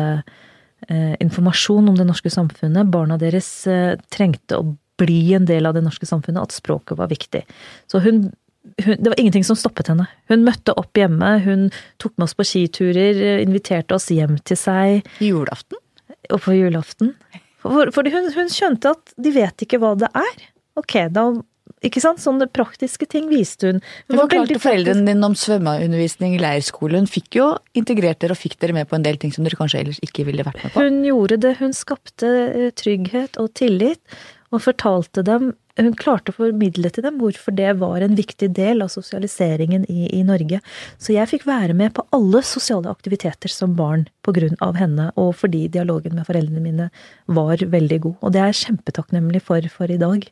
[1.21, 2.89] informasjon om det norske samfunnet.
[2.89, 3.51] Barna deres
[4.13, 4.65] trengte å
[4.97, 7.43] bli en del av det norske samfunnet, at språket var viktig.
[7.91, 8.31] Så hun
[8.83, 10.07] hun, det var ingenting som stoppet henne.
[10.31, 11.67] Hun møtte opp hjemme, hun
[12.01, 15.11] tok med oss på skiturer, inviterte oss hjem til seg.
[15.23, 15.79] Julaften?
[16.33, 17.13] Og på julaften.
[17.63, 20.47] For, for hun, hun, skjønte at de vet ikke hva det er.
[20.79, 21.29] Ok, da
[21.85, 22.21] ikke sant?
[22.21, 23.81] Sånne praktiske ting viste hun.
[24.09, 27.01] hun forklarte foreldrene dine om svømmeundervisning i leirskole.
[27.01, 29.59] Hun fikk jo integrert dere og fikk dere med på en del ting som dere
[29.59, 30.85] kanskje ellers ikke ville vært med på.
[30.87, 31.53] Hun gjorde det.
[31.61, 34.01] Hun skapte eh, trygghet og tillit,
[34.55, 35.51] og fortalte dem
[35.85, 40.07] hun klarte å formidle til dem hvorfor det var en viktig del av sosialiseringen i,
[40.09, 40.59] i, Norge.
[40.97, 44.07] Så jeg fikk være med på alle sosiale aktiviteter som barn
[44.59, 46.89] av henne, og fordi dialogen med foreldrene mine
[47.31, 48.15] var veldig god.
[48.19, 50.25] Og det er jeg kjempetakknemlig for, for i dag.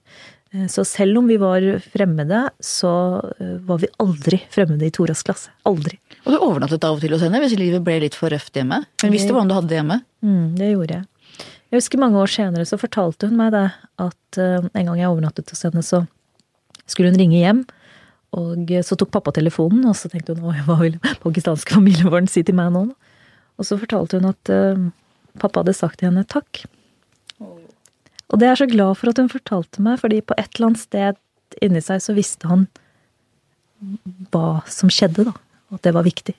[0.56, 2.92] Eh, så selv om vi var fremmede, så
[3.40, 5.54] eh, var vi aldri fremmede i Toras klasse.
[5.64, 6.00] Aldri.
[6.26, 8.84] Og du overnattet av og til hos henne hvis livet ble litt for røft hjemme?
[9.04, 10.02] Hun visste hvordan du hadde det hjemme?
[10.26, 11.10] Mm, det gjorde jeg.
[11.72, 13.66] Jeg husker mange år senere så fortalte hun meg det,
[14.02, 16.04] at uh, en gang jeg overnattet hos henne, så
[16.86, 17.64] skulle hun ringe hjem.
[18.36, 22.58] Og så tok pappa telefonen, og så tenkte hun hva vil pakistanske familievåren si til
[22.58, 22.88] meg nå?
[23.56, 24.88] Og så fortalte hun at uh,
[25.42, 26.66] pappa hadde sagt til henne takk.
[27.40, 30.72] Og det er jeg så glad for at hun fortalte meg, fordi på et eller
[30.72, 31.22] annet sted
[31.64, 32.66] inni seg så visste han
[34.34, 35.36] hva som skjedde, da.
[35.76, 36.36] At det var viktig.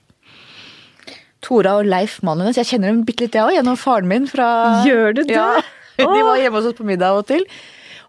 [1.47, 2.59] Tora og Leif, mannen hennes.
[2.59, 4.49] Jeg kjenner dem bitte litt, jeg òg, gjennom faren min fra
[4.87, 5.37] Gjør du det?
[5.39, 5.63] Ja,
[5.97, 7.47] De var hjemme hos oss på middag av og til.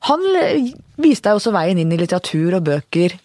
[0.07, 0.25] Han
[1.01, 3.15] viste deg også veien inn i litteratur og bøker.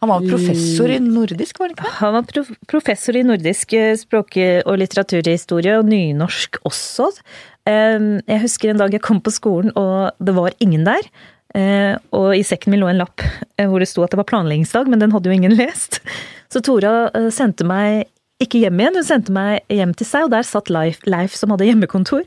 [0.00, 1.90] Han var professor i nordisk, var han ikke?
[1.98, 7.10] Han var prof professor i nordisk eh, språk- og litteraturhistorie, og nynorsk også.
[7.68, 11.10] Jeg husker en dag jeg kom på skolen, og det var ingen der.
[11.52, 14.28] Eh, og i sekken min lå en lapp eh, hvor det sto at det var
[14.30, 16.00] planleggingsdag, men den hadde jo ingen lest.
[16.50, 18.08] Så Tora sendte meg
[18.40, 21.52] ikke hjem igjen, hun sendte meg hjem til seg, og der satt Leif, Leif som
[21.52, 22.24] hadde hjemmekontor.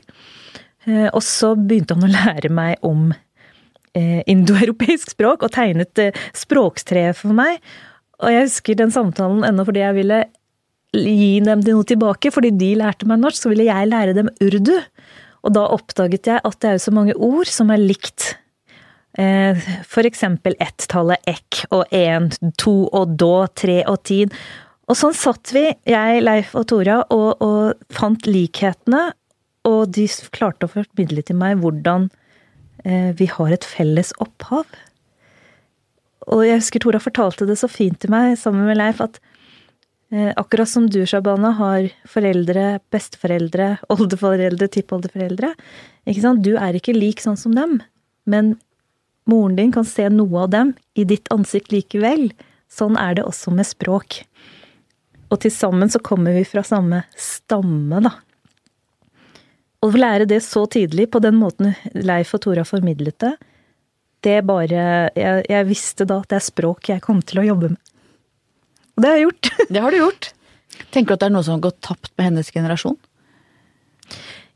[0.86, 3.08] Eh, og så begynte han å lære meg om
[3.96, 7.58] eh, indoeuropeisk språk, og tegnet eh, språktre for meg.
[8.22, 10.22] Og jeg husker den samtalen ennå fordi jeg ville
[10.94, 12.30] gi dem noe tilbake.
[12.30, 14.76] Fordi de lærte meg norsk, så ville jeg lære dem urdu.
[15.44, 18.30] Og da oppdaget jeg at det er jo så mange ord som er likt.
[19.14, 24.32] For eksempel ett-tallet ek og én, to og da, tre og tid.
[24.84, 29.12] Og sånn satt vi, jeg, Leif og Tora, og, og fant likhetene.
[29.64, 30.04] Og de
[30.34, 32.10] klarte å formidle til meg hvordan
[32.84, 34.66] eh, vi har et felles opphav.
[36.32, 39.16] Og jeg husker Tora fortalte det så fint til meg sammen med Leif at
[40.12, 45.54] eh, akkurat som du, Shabana, har foreldre, besteforeldre, oldeforeldre, tippoldeforeldre?
[46.44, 47.78] Du er ikke lik sånn som dem,
[48.28, 48.56] men
[49.28, 52.28] moren din kan se noe av dem i ditt ansikt likevel.
[52.68, 54.24] Sånn er det også med språk.
[55.34, 58.12] Og til sammen så kommer vi fra samme stamme, da.
[59.84, 63.34] Å lære det så tidlig, på den måten Leif og Tora formidlet det,
[64.24, 67.74] det bare jeg, jeg, visste da at det er språk jeg kom til å jobbe
[67.74, 67.80] med.
[68.94, 69.50] Og det har jeg gjort.
[69.74, 70.30] Det har du gjort.
[70.94, 72.96] Tenker du at det er noe som har gått tapt med hennes generasjon?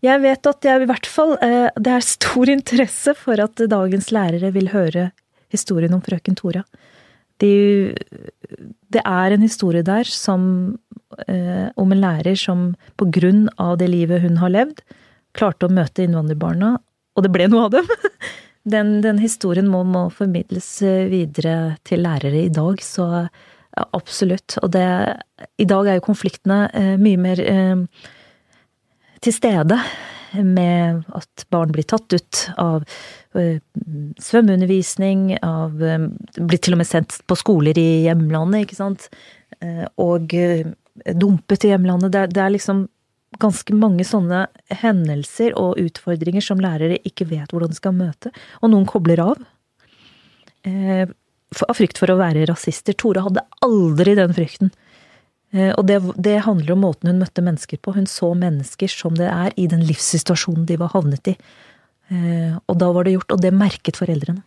[0.07, 4.13] Jeg vet at jeg i hvert fall eh, Det er stor interesse for at dagens
[4.15, 5.09] lærere vil høre
[5.51, 6.63] historien om frøken Tora.
[7.43, 7.53] De,
[8.95, 10.43] det er en historie der som,
[11.27, 14.83] eh, om en lærer som på grunn av det livet hun har levd,
[15.39, 16.77] klarte å møte innvandrerbarna,
[17.17, 17.89] og det ble noe av dem.
[18.69, 23.07] Den, den historien må, må, formidles eh, videre til lærere i dag, så
[23.79, 24.59] ja, absolutt.
[24.61, 24.85] Og det
[25.63, 28.11] I dag er jo konfliktene eh, mye mer eh,
[29.25, 29.79] til stede
[30.45, 32.85] med at barn blir tatt ut av
[33.35, 39.11] svømmeundervisning, av Blitt til og med sendt på skoler i hjemlandet, ikke sant.
[39.63, 40.33] Uh, og
[41.19, 42.15] dumpet i hjemlandet.
[42.15, 42.87] Det, det, er liksom
[43.39, 44.47] ganske mange sånne
[44.81, 48.33] hendelser og utfordringer som lærere ikke vet hvordan de skal møte.
[48.63, 49.47] Og noen kobler av.
[50.65, 52.97] Av frykt for å være rasister.
[52.99, 54.73] Tore hadde aldri den frykten.
[55.55, 57.95] Eh, og det, det, handler om måten hun møtte mennesker på.
[57.97, 61.39] Hun så mennesker som det er i den livssituasjonen de var havnet i.
[62.09, 64.45] Eh, og da var det gjort, og det merket foreldrene.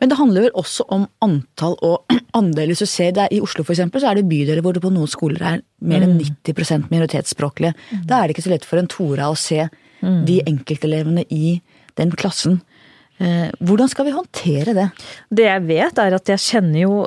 [0.00, 2.72] Men det handler vel også om antall og andel.
[2.72, 4.92] Hvis du ser det I Oslo for eksempel, så er det bydeler hvor det på
[4.94, 6.88] noen skoler er mer enn 90 mm.
[6.92, 7.74] minoritetsspråklige.
[7.90, 8.06] Mm.
[8.08, 10.22] Da er det ikke så lett for en Tora å se mm.
[10.28, 11.58] de enkeltelevene i
[12.00, 12.62] den klassen.
[13.18, 14.88] Eh, hvordan skal vi håndtere det?
[15.34, 17.02] Det jeg vet, er at jeg kjenner jo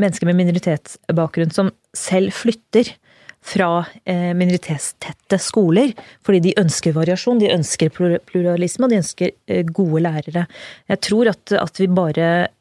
[0.00, 2.92] mennesker med minoritetsbakgrunn som selv flytter
[3.40, 5.94] fra eh, minoritetstette skoler,
[6.26, 7.92] fordi de ønsker variasjon, de ønsker
[8.28, 10.46] pluralisme, og de ønsker eh, gode lærere.
[10.90, 12.56] Jeg tror at, at vi bare eh,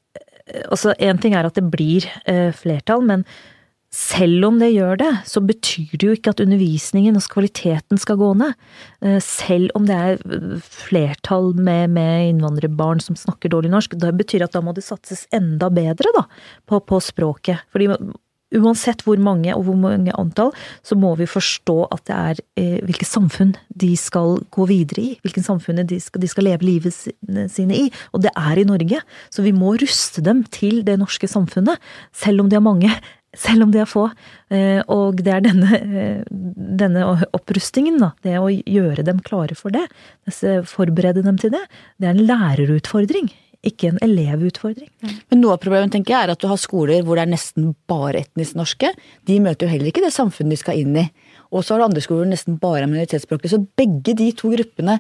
[0.50, 2.08] Altså, én ting er at det blir
[2.58, 3.22] flertall, men
[3.94, 8.18] selv om det gjør det, så betyr det jo ikke at undervisningen og kvaliteten skal
[8.18, 8.56] gå ned.
[9.22, 13.94] Selv om det er flertall med, med innvandrerbarn som snakker dårlig norsk.
[13.94, 16.26] Det betyr at da må det satses enda bedre da,
[16.66, 17.62] på, på språket.
[17.70, 17.92] Fordi
[18.58, 20.52] uansett hvor mange og hvor mange antall,
[20.86, 25.12] så må vi forstå at det er eh, hvilke samfunn de skal gå videre i.
[25.26, 26.96] Hvilke samfunn de skal, de skal leve livet
[27.54, 27.88] sine i.
[28.14, 29.04] Og det er i Norge.
[29.34, 31.80] Så vi må ruste dem til det norske samfunnet.
[32.16, 32.92] Selv om de er mange.
[33.38, 34.08] Selv om de er få.
[34.50, 36.24] Eh, og det er denne, eh,
[36.82, 37.04] denne
[37.38, 38.16] opprustingen, da.
[38.26, 39.86] Det å gjøre dem klare for det.
[40.66, 41.62] Forberede dem til det.
[42.02, 43.30] Det er en lærerutfordring
[43.66, 44.90] ikke en elevutfordring.
[45.04, 47.74] Men noe av problemet tenker jeg er at du har skoler hvor det er nesten
[47.92, 48.94] bare etnisk norske.
[49.28, 51.06] De møter jo heller ikke det samfunnet de skal inn i.
[51.52, 53.52] Og så har du andre skoler hvor nesten bare er minoritetsspråklige.
[53.58, 55.00] Så begge de to gruppene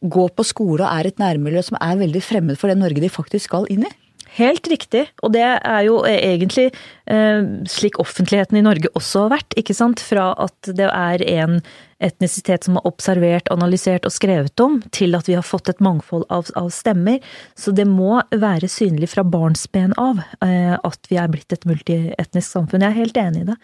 [0.00, 3.12] går på skole og er et nærmiljø som er veldig fremmed for det Norge de
[3.12, 3.92] faktisk skal inn i.
[4.38, 6.68] Helt riktig, og det er jo egentlig
[7.10, 10.02] eh, slik offentligheten i Norge også har vært, ikke sant.
[10.04, 11.58] Fra at det er en
[12.04, 16.28] etnisitet som har observert, analysert og skrevet om, til at vi har fått et mangfold
[16.30, 17.18] av, av stemmer.
[17.58, 22.46] Så det må være synlig fra barnsben av eh, at vi er blitt et multietnisk
[22.46, 22.86] samfunn.
[22.86, 23.58] Jeg er helt enig i det.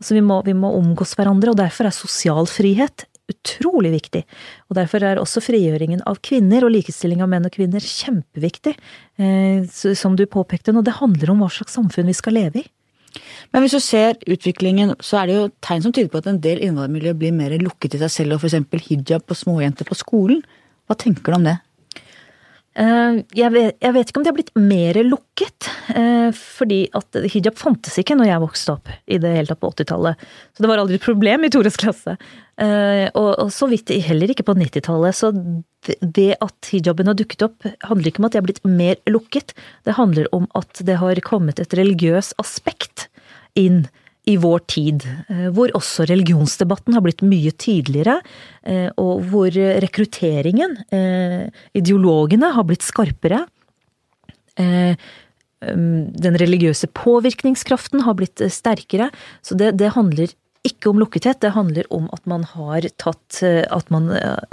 [0.00, 4.24] Så vi, må, vi må omgås hverandre, og derfor er sosial frihet utrolig viktig.
[4.68, 8.76] Og derfor er også frigjøringen av kvinner og likestilling av menn og kvinner kjempeviktig.
[9.20, 12.68] Eh, som du påpekte nå, det handler om hva slags samfunn vi skal leve i.
[13.50, 16.38] Men hvis du ser utviklingen, så er det jo tegn som tyder på at en
[16.42, 18.86] del innvandrermiljø blir mer lukket i seg selv, og f.eks.
[18.86, 20.44] hijab på småjenter på skolen.
[20.86, 21.56] Hva tenker du om det?
[22.80, 27.18] Eh, jeg vet, jeg vet, ikke om de har blitt mer lukket, eh, fordi at
[27.32, 30.22] hijab fantes ikke når jeg vokste opp i det hele tatt på 80-tallet.
[30.56, 32.16] Så det var aldri et problem i Tores klasse.
[32.60, 35.16] Eh, og, så vidt heller ikke på 90-tallet.
[35.16, 35.32] Så
[36.00, 39.54] det at hijaben har dukket opp, handler ikke om at de har blitt mer lukket.
[39.84, 43.08] Det handler om at det har kommet et religiøs aspekt
[43.58, 43.84] inn
[44.30, 48.20] i vår tid, eh, hvor også religionsdebatten har blitt mye tydeligere,
[48.62, 49.54] eh, og hvor
[49.84, 53.46] rekrutteringen, eh, ideologene, har blitt skarpere.
[54.60, 59.10] Den religiøse påvirkningskraften har blitt sterkere.
[59.42, 60.34] Så det, det handler
[60.66, 64.10] ikke om lukkethet, det handler om at man har tatt At man,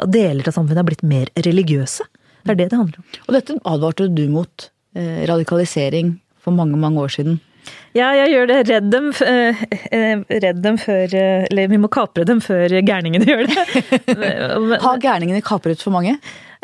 [0.08, 2.08] deler av samfunnet har blitt mer religiøse.
[2.46, 3.08] Det er det det handler om.
[3.28, 7.42] Og dette advarte du mot radikalisering for mange, mange år siden.
[7.97, 8.57] Ja, jeg gjør det.
[8.70, 9.61] Redd dem, eh,
[9.91, 13.84] eh, redd dem før eh, Eller vi må kapre dem før gærningene gjør det.
[14.86, 16.18] Har gærningene kapret for mange?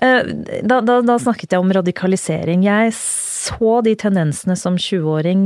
[0.03, 2.65] Da, da, da, snakket jeg om radikalisering.
[2.65, 5.45] Jeg så de tendensene som 20-åring,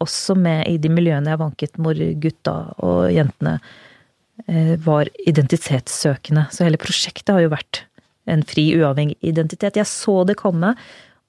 [0.00, 2.54] også med i de miljøene jeg vanket hvor gutta
[2.86, 3.58] og jentene
[4.86, 6.46] var identitetssøkende.
[6.54, 7.82] Så hele prosjektet har jo vært
[8.32, 9.76] en fri, uavhengig identitet.
[9.76, 10.72] Jeg så det komme,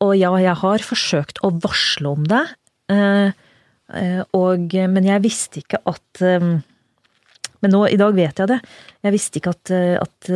[0.04, 2.46] og ja, jeg har forsøkt å varsle om det.
[2.92, 3.36] Eh,
[4.38, 6.44] og, men jeg visste ikke at eh,
[7.60, 8.60] Men nå, i dag vet jeg det.
[9.04, 10.30] Jeg visste ikke at, eh, at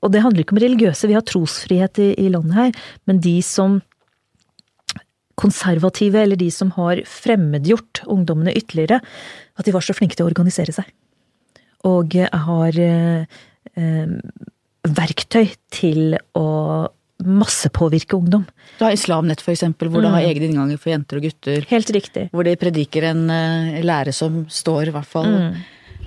[0.00, 3.40] Og det handler ikke om religiøse, vi har trosfrihet i, i landet her, men de
[3.42, 3.80] som
[5.38, 8.98] konservative, eller de som har fremmedgjort ungdommene ytterligere,
[9.58, 10.88] at de var så flinke til å organisere seg.
[11.86, 13.36] Og har eh,
[14.98, 16.46] verktøy til å
[17.24, 18.44] massepåvirke ungdom.
[18.78, 20.04] Du har Islamnett f.eks., hvor mm.
[20.04, 21.66] du har egne innganger for jenter og gutter.
[21.70, 22.28] Helt riktig.
[22.34, 25.58] Hvor de prediker en uh, lære som står i hvert fall mm.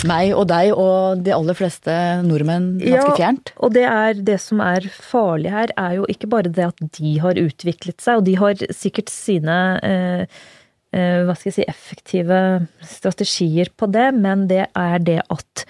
[0.07, 3.53] meg og deg og de aller fleste nordmenn ganske ja, fjernt.
[3.59, 7.14] Og det er det som er farlig her, er jo ikke bare det at de
[7.24, 10.41] har utviklet seg, og de har sikkert sine uh,
[10.95, 12.41] uh, hva skal jeg si, effektive
[12.88, 15.68] strategier på det, men det er det at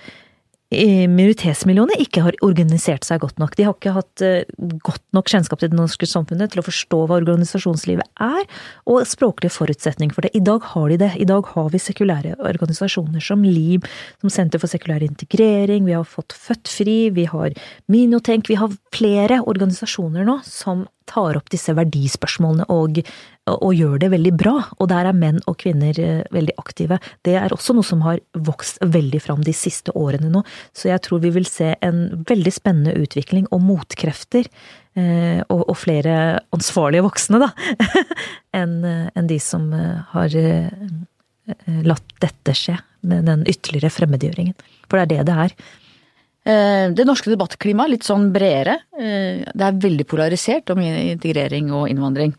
[0.71, 3.57] minoritetsmiljøene ikke har organisert seg godt nok.
[3.59, 4.47] De har ikke hatt eh,
[4.85, 8.45] godt nok kjennskap til det norske samfunnet til å forstå hva organisasjonslivet er,
[8.87, 10.31] og språklige forutsetninger for det.
[10.37, 11.11] I dag har de det.
[11.19, 13.83] I dag har vi sekulære organisasjoner som LIM,
[14.23, 17.51] som Senter for sekulær integrering, vi har fått Født Fri, vi har
[17.91, 23.01] Minotenk, vi har flere organisasjoner nå som tar opp disse verdispørsmålene og,
[23.59, 24.53] og, gjør det veldig bra.
[24.79, 26.99] Og der er menn og kvinner eh, veldig aktive.
[27.25, 30.43] Det er også noe som har vokst veldig fram de siste årene nå.
[30.77, 34.49] Så jeg tror vi vil se en veldig spennende utvikling og motkrefter.
[34.99, 36.15] Eh, og, og flere
[36.55, 37.51] ansvarlige voksne, da,
[38.61, 40.35] enn en de som eh, har
[41.87, 42.79] latt dette skje.
[43.01, 44.53] Med den ytterligere fremmedgjøringen.
[44.85, 45.55] For det er det det er.
[46.41, 48.79] Eh, det norske debattklimaet litt sånn bredere.
[48.97, 52.33] Eh, det er veldig polarisert om integrering og innvandring.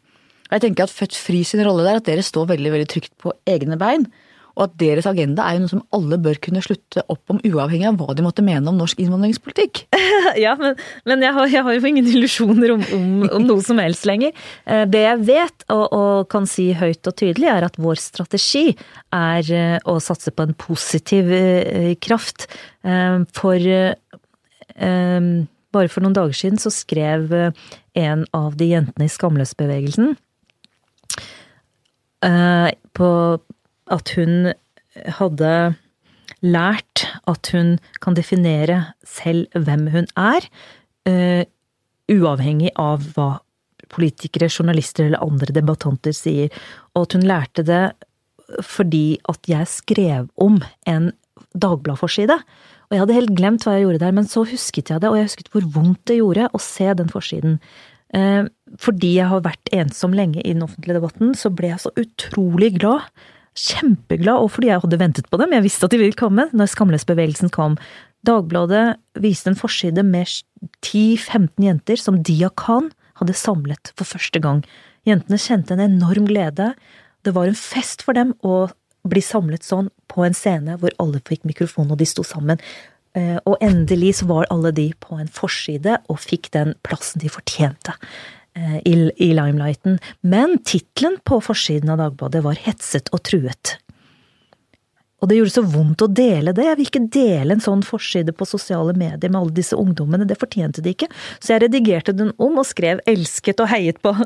[0.52, 3.16] Og jeg tenker at Født Fri sin rolle der, at dere står veldig veldig trygt
[3.20, 4.04] på egne bein.
[4.52, 7.86] Og at deres agenda er jo noe som alle bør kunne slutte opp om, uavhengig
[7.88, 9.86] av hva de måtte mene om norsk innvandringspolitikk.
[10.44, 10.76] ja, men,
[11.08, 14.36] men jeg, har, jeg, har, jo ingen illusjoner om, om, om, noe som helst lenger.
[14.68, 18.66] Eh, det jeg vet, og, og, kan si høyt og tydelig, er at vår strategi
[19.16, 21.32] er å satse på en positiv
[22.04, 22.44] kraft
[22.82, 23.58] Ehm, for
[25.72, 27.70] bare for noen dager siden så skrev eh,
[28.02, 30.20] en av de jentene i Skamløsbevegelsen eh,
[32.22, 33.08] på
[33.92, 34.52] at hun
[35.18, 35.52] hadde
[36.42, 40.46] lært at hun kan definere selv hvem hun er,
[41.08, 41.42] uh,
[42.12, 43.30] uavhengig av hva
[43.92, 46.52] politikere, journalister eller andre debattanter sier.
[46.94, 47.84] Og at hun lærte det
[48.66, 51.12] fordi at jeg skrev om en
[51.52, 52.36] Dagbladforside.
[52.88, 55.16] Og jeg hadde helt glemt hva jeg gjorde der, men så husket jeg det, og
[55.18, 57.58] jeg husket hvor vondt det gjorde å se den forsiden.
[58.80, 62.72] Fordi jeg har vært ensom lenge i den offentlige debatten, så ble jeg så utrolig
[62.78, 63.08] glad.
[63.58, 66.70] Kjempeglad, og fordi jeg hadde ventet på dem, jeg visste at de ville komme, når
[66.72, 67.76] skamløsbevegelsen kom.
[68.24, 70.30] Dagbladet viste en forside med
[70.80, 74.62] 10-15 jenter som Dia Khan hadde samlet for første gang.
[75.08, 76.72] Jentene kjente en enorm glede.
[77.26, 78.70] Det var en fest for dem å
[79.08, 82.62] bli samlet sånn på en scene hvor alle fikk mikrofon og de sto sammen.
[83.18, 87.28] Eh, og endelig så var alle de på en forside og fikk den plassen de
[87.32, 87.98] fortjente
[88.58, 89.98] i, i limelighten.
[90.20, 93.76] Men tittelen på forsiden av Dagbladet var Hetset og truet.
[95.22, 96.66] Og det gjorde så vondt å dele det.
[96.66, 100.40] Jeg vil ikke dele en sånn forside på sosiale medier med alle disse ungdommene, det
[100.40, 101.08] fortjente de ikke.
[101.38, 104.16] Så jeg redigerte den om og skrev elsket og heiet på.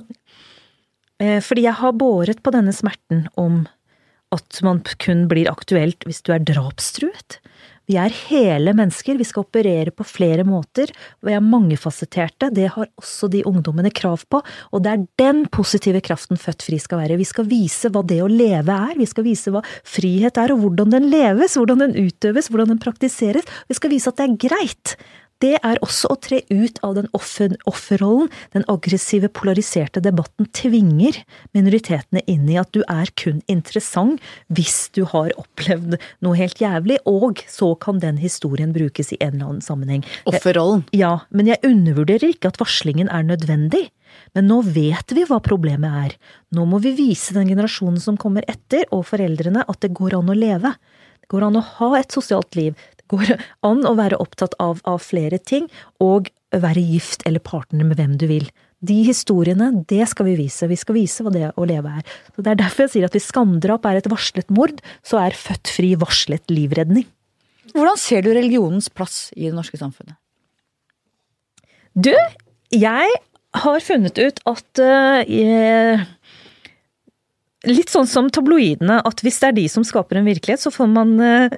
[1.17, 3.63] Eh, fordi jeg har båret på denne smerten om
[4.37, 7.39] at man kun blir aktuelt hvis du er drapstruet.
[7.87, 10.91] Vi er hele mennesker, vi skal operere på flere måter,
[11.23, 14.41] vi er mangefasetterte, det har også de ungdommene krav på,
[14.75, 17.19] og det er den positive kraften Født fri skal være.
[17.21, 20.65] Vi skal vise hva det å leve er, vi skal vise hva frihet er, og
[20.65, 23.47] hvordan den leves, hvordan den utøves, hvordan den praktiseres.
[23.71, 24.97] Vi skal vise at det er greit
[25.45, 28.31] det er også å tre ut av den offer, offerrollen.
[28.55, 31.19] Den aggressive, polariserte debatten tvinger
[31.57, 36.99] minoritetene inn i at du er kun interessant hvis du har opplevd noe helt jævlig,
[37.05, 40.07] og så kan den historien brukes i en eller annen sammenheng.
[40.31, 40.87] Offerrollen?
[40.97, 43.89] Ja, men jeg undervurderer ikke at varslingen er nødvendig.
[44.33, 46.17] Men nå vet vi hva problemet er.
[46.57, 50.33] Nå må vi vise den generasjonen som kommer etter, og foreldrene, at det går an
[50.33, 50.73] å leve.
[51.21, 52.77] Det går an å ha et sosialt liv
[53.13, 53.37] går
[53.69, 55.69] an å være opptatt av, av flere ting,
[56.03, 58.47] og være gift eller partner med hvem du vil.
[58.87, 60.69] De historiene, det skal vi vise.
[60.69, 62.17] Vi skal vise hva det å leve er.
[62.35, 65.39] Så Det er derfor jeg sier at hvis skamdrap er et varslet mord, så er
[65.39, 67.07] født fri varslet livredning.
[67.73, 70.17] Hvordan ser du religionens plass i det norske samfunnet?
[71.97, 72.13] Du,
[72.75, 73.17] jeg
[73.57, 76.05] har funnet ut at uh, jeg,
[77.67, 80.89] litt sånn som tabloidene, at hvis det er de som skaper en virkelighet, så får
[80.93, 81.51] man uh,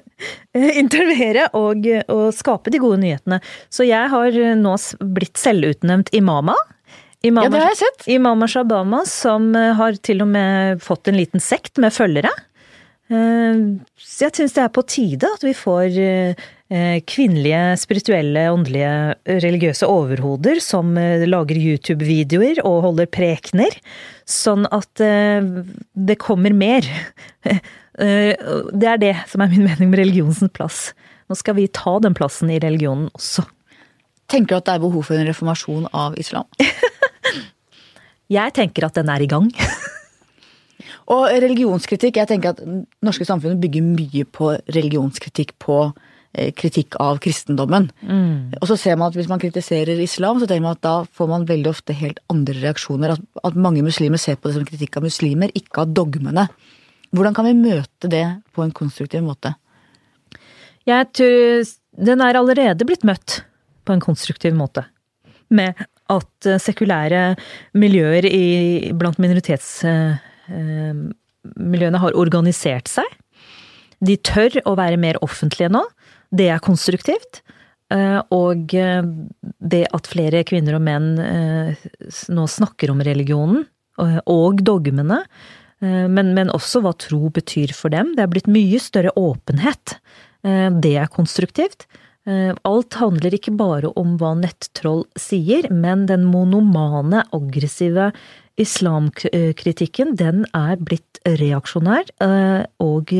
[0.73, 3.41] intervenere og, og, skape de gode nyhetene.
[3.73, 4.75] Så jeg har nå
[5.15, 6.57] blitt selvutnevnt imama.
[7.21, 8.05] Imama, ja, det har jeg sett.
[8.07, 12.31] Imama Shabama, som eh, har til og med fått en liten sekt med følgere.
[13.09, 16.43] Så jeg syns det er på tide at vi får uh,
[17.09, 18.91] kvinnelige, spirituelle, åndelige,
[19.25, 23.73] religiøse overhoder som lager YouTube-videoer og holder prekener
[24.29, 25.41] Sånn at eh,
[25.93, 26.87] det kommer mer.
[27.99, 28.31] Eh,
[28.79, 30.93] det er det som er min mening med religionens plass.
[31.27, 33.43] Nå skal vi ta den plassen i religionen også.
[34.31, 36.47] Tenker du at det er behov for en reformasjon av islam?
[38.37, 39.51] jeg tenker at den er i gang.
[41.09, 42.19] Og religionskritikk.
[42.21, 45.87] Jeg tenker at det norske samfunnet bygger mye på religionskritikk på
[46.31, 47.87] Eh, kritikk av kristendommen.
[48.05, 48.51] Mm.
[48.61, 51.29] Og så ser man at hvis man kritiserer islam, så tenker man at da får
[51.31, 53.15] man veldig ofte helt andre reaksjoner.
[53.15, 56.45] At, at mange muslimer ser på det som kritikk av muslimer, ikke av dogmene.
[57.17, 59.55] Hvordan kan vi møte det på en konstruktiv måte?
[60.85, 63.41] Jeg tror den er allerede blitt møtt
[63.89, 64.85] på en konstruktiv måte.
[65.49, 65.81] Med
[66.13, 67.23] at eh, sekulære
[67.73, 73.05] miljøer i, blant minoritetsmiljøene eh, har organisert seg.
[73.99, 75.83] De tør å være mer offentlige nå.
[76.31, 77.41] Det er konstruktivt.
[77.89, 79.05] Eh, og eh,
[79.41, 81.87] det at flere kvinner og menn eh,
[82.29, 83.65] nå snakker om religionen
[83.99, 85.17] og dogmene,
[85.83, 88.13] men, men, også hva tro betyr for dem.
[88.15, 89.97] Det er blitt mye større åpenhet.
[90.39, 91.83] Det er konstruktivt.
[92.23, 98.07] Alt handler ikke bare om hva nettroll sier, men den monomane, aggressive
[98.59, 102.11] islamkritikken, den er blitt reaksjonær
[102.83, 103.15] og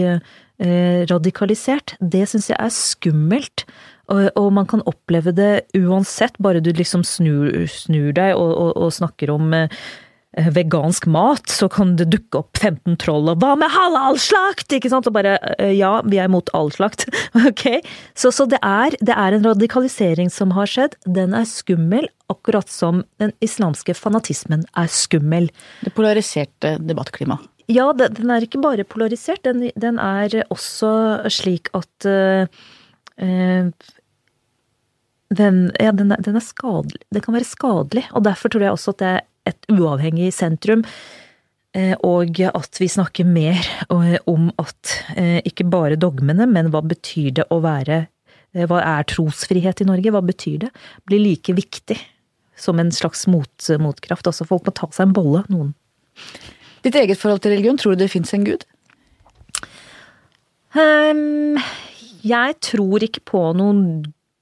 [0.60, 3.64] Eh, radikalisert, det syns jeg er skummelt.
[4.10, 8.90] Og, man kan oppleve det uansett, bare du liksom snur, snur deg og, og, og,
[8.92, 9.76] snakker om eh,
[10.38, 15.08] vegansk mat, så kan det dukke opp 15 troll og 'hva med halalslakt?' ikke sant?
[15.08, 17.08] Og bare eh, 'ja, vi er imot all slakt'.
[17.50, 17.82] ok?
[18.14, 20.96] Så, så det, er, det er en radikalisering som har skjedd.
[21.06, 25.50] Den er skummel, akkurat som den islamske fanatismen er skummel.
[25.82, 27.50] Det polariserte debattklimaet.
[27.70, 32.50] Ja, den er ikke bare polarisert, den, den er også slik at uh,
[35.30, 37.04] den, ja, den, er, den er skadelig.
[37.14, 39.22] Det kan være skadelig, og derfor tror jeg også at det er
[39.52, 40.86] et uavhengig sentrum
[41.78, 43.60] Eh, og at vi snakker mer
[43.94, 48.08] eh, om at eh, ikke bare dogmene, men hva betyr det å være
[48.50, 50.10] Hva er trosfrihet i Norge?
[50.10, 50.70] Hva betyr det?
[51.06, 52.00] Blir like viktig
[52.58, 54.26] som en slags mot, motkraft.
[54.26, 55.76] Altså folk må ta seg en bolle, noen.
[56.82, 58.66] Ditt eget forhold til religion, tror du det fins en gud?
[60.74, 61.62] Um,
[62.26, 63.84] jeg tror ikke på noen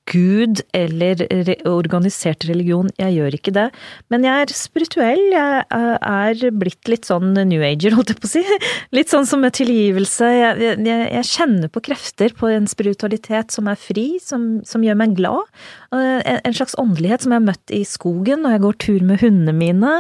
[0.08, 2.90] gud eller re organisert religion.
[3.00, 3.66] Jeg gjør ikke det.
[4.14, 5.24] Men jeg er spirituell.
[5.34, 8.44] Jeg er blitt litt sånn new ager, holdt jeg på å si.
[8.98, 10.32] Litt sånn som med tilgivelse.
[10.32, 15.00] Jeg, jeg, jeg kjenner på krefter, på en spiritualitet som er fri, som, som gjør
[15.04, 15.48] meg glad.
[15.92, 19.24] En, en slags åndelighet som jeg har møtt i skogen når jeg går tur med
[19.24, 19.96] hundene mine.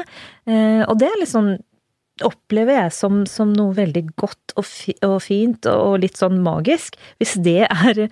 [0.47, 1.57] Eh, og det er litt sånn
[2.25, 6.97] opplever jeg som, som noe veldig godt og, fi, og, fint og litt sånn magisk.
[7.21, 8.07] Hvis det er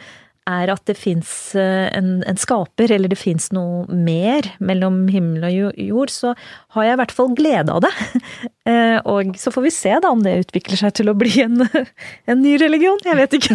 [0.45, 5.47] er at det fins eh, en, en, skaper, eller det fins noe mer mellom himmel
[5.47, 6.33] og jord, så
[6.75, 7.93] har jeg i hvert fall glede av det.
[8.65, 11.59] Eh, og så får vi se da om det utvikler seg til å bli en,
[12.31, 12.97] en ny religion.
[13.05, 13.53] Jeg vet ikke.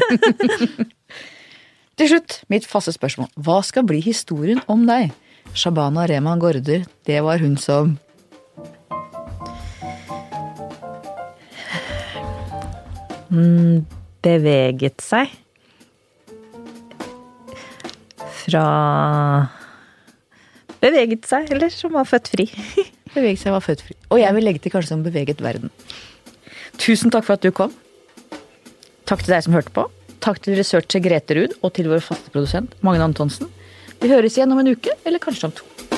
[1.99, 3.26] til slutt, mitt faste spørsmål.
[3.34, 5.11] Hva skal bli historien om deg?
[5.51, 7.97] Shabana Rehman Gaarder, det var hun som
[13.34, 13.82] mm,
[14.22, 15.34] Beveget seg
[18.41, 18.64] fra
[20.80, 22.49] beveget seg, eller som var født fri.
[23.14, 23.97] beveget seg, var født fri.
[24.11, 25.72] Og jeg vil legge til kanskje som beveget verden.
[26.80, 27.74] Tusen takk for at du kom.
[29.09, 29.86] Takk til deg som hørte på.
[30.24, 33.49] Takk til researcher Grete Ruud og til vår faste produsent Magne Antonsen.
[34.01, 35.89] Vi høres igjen om en uke, eller kanskje om to.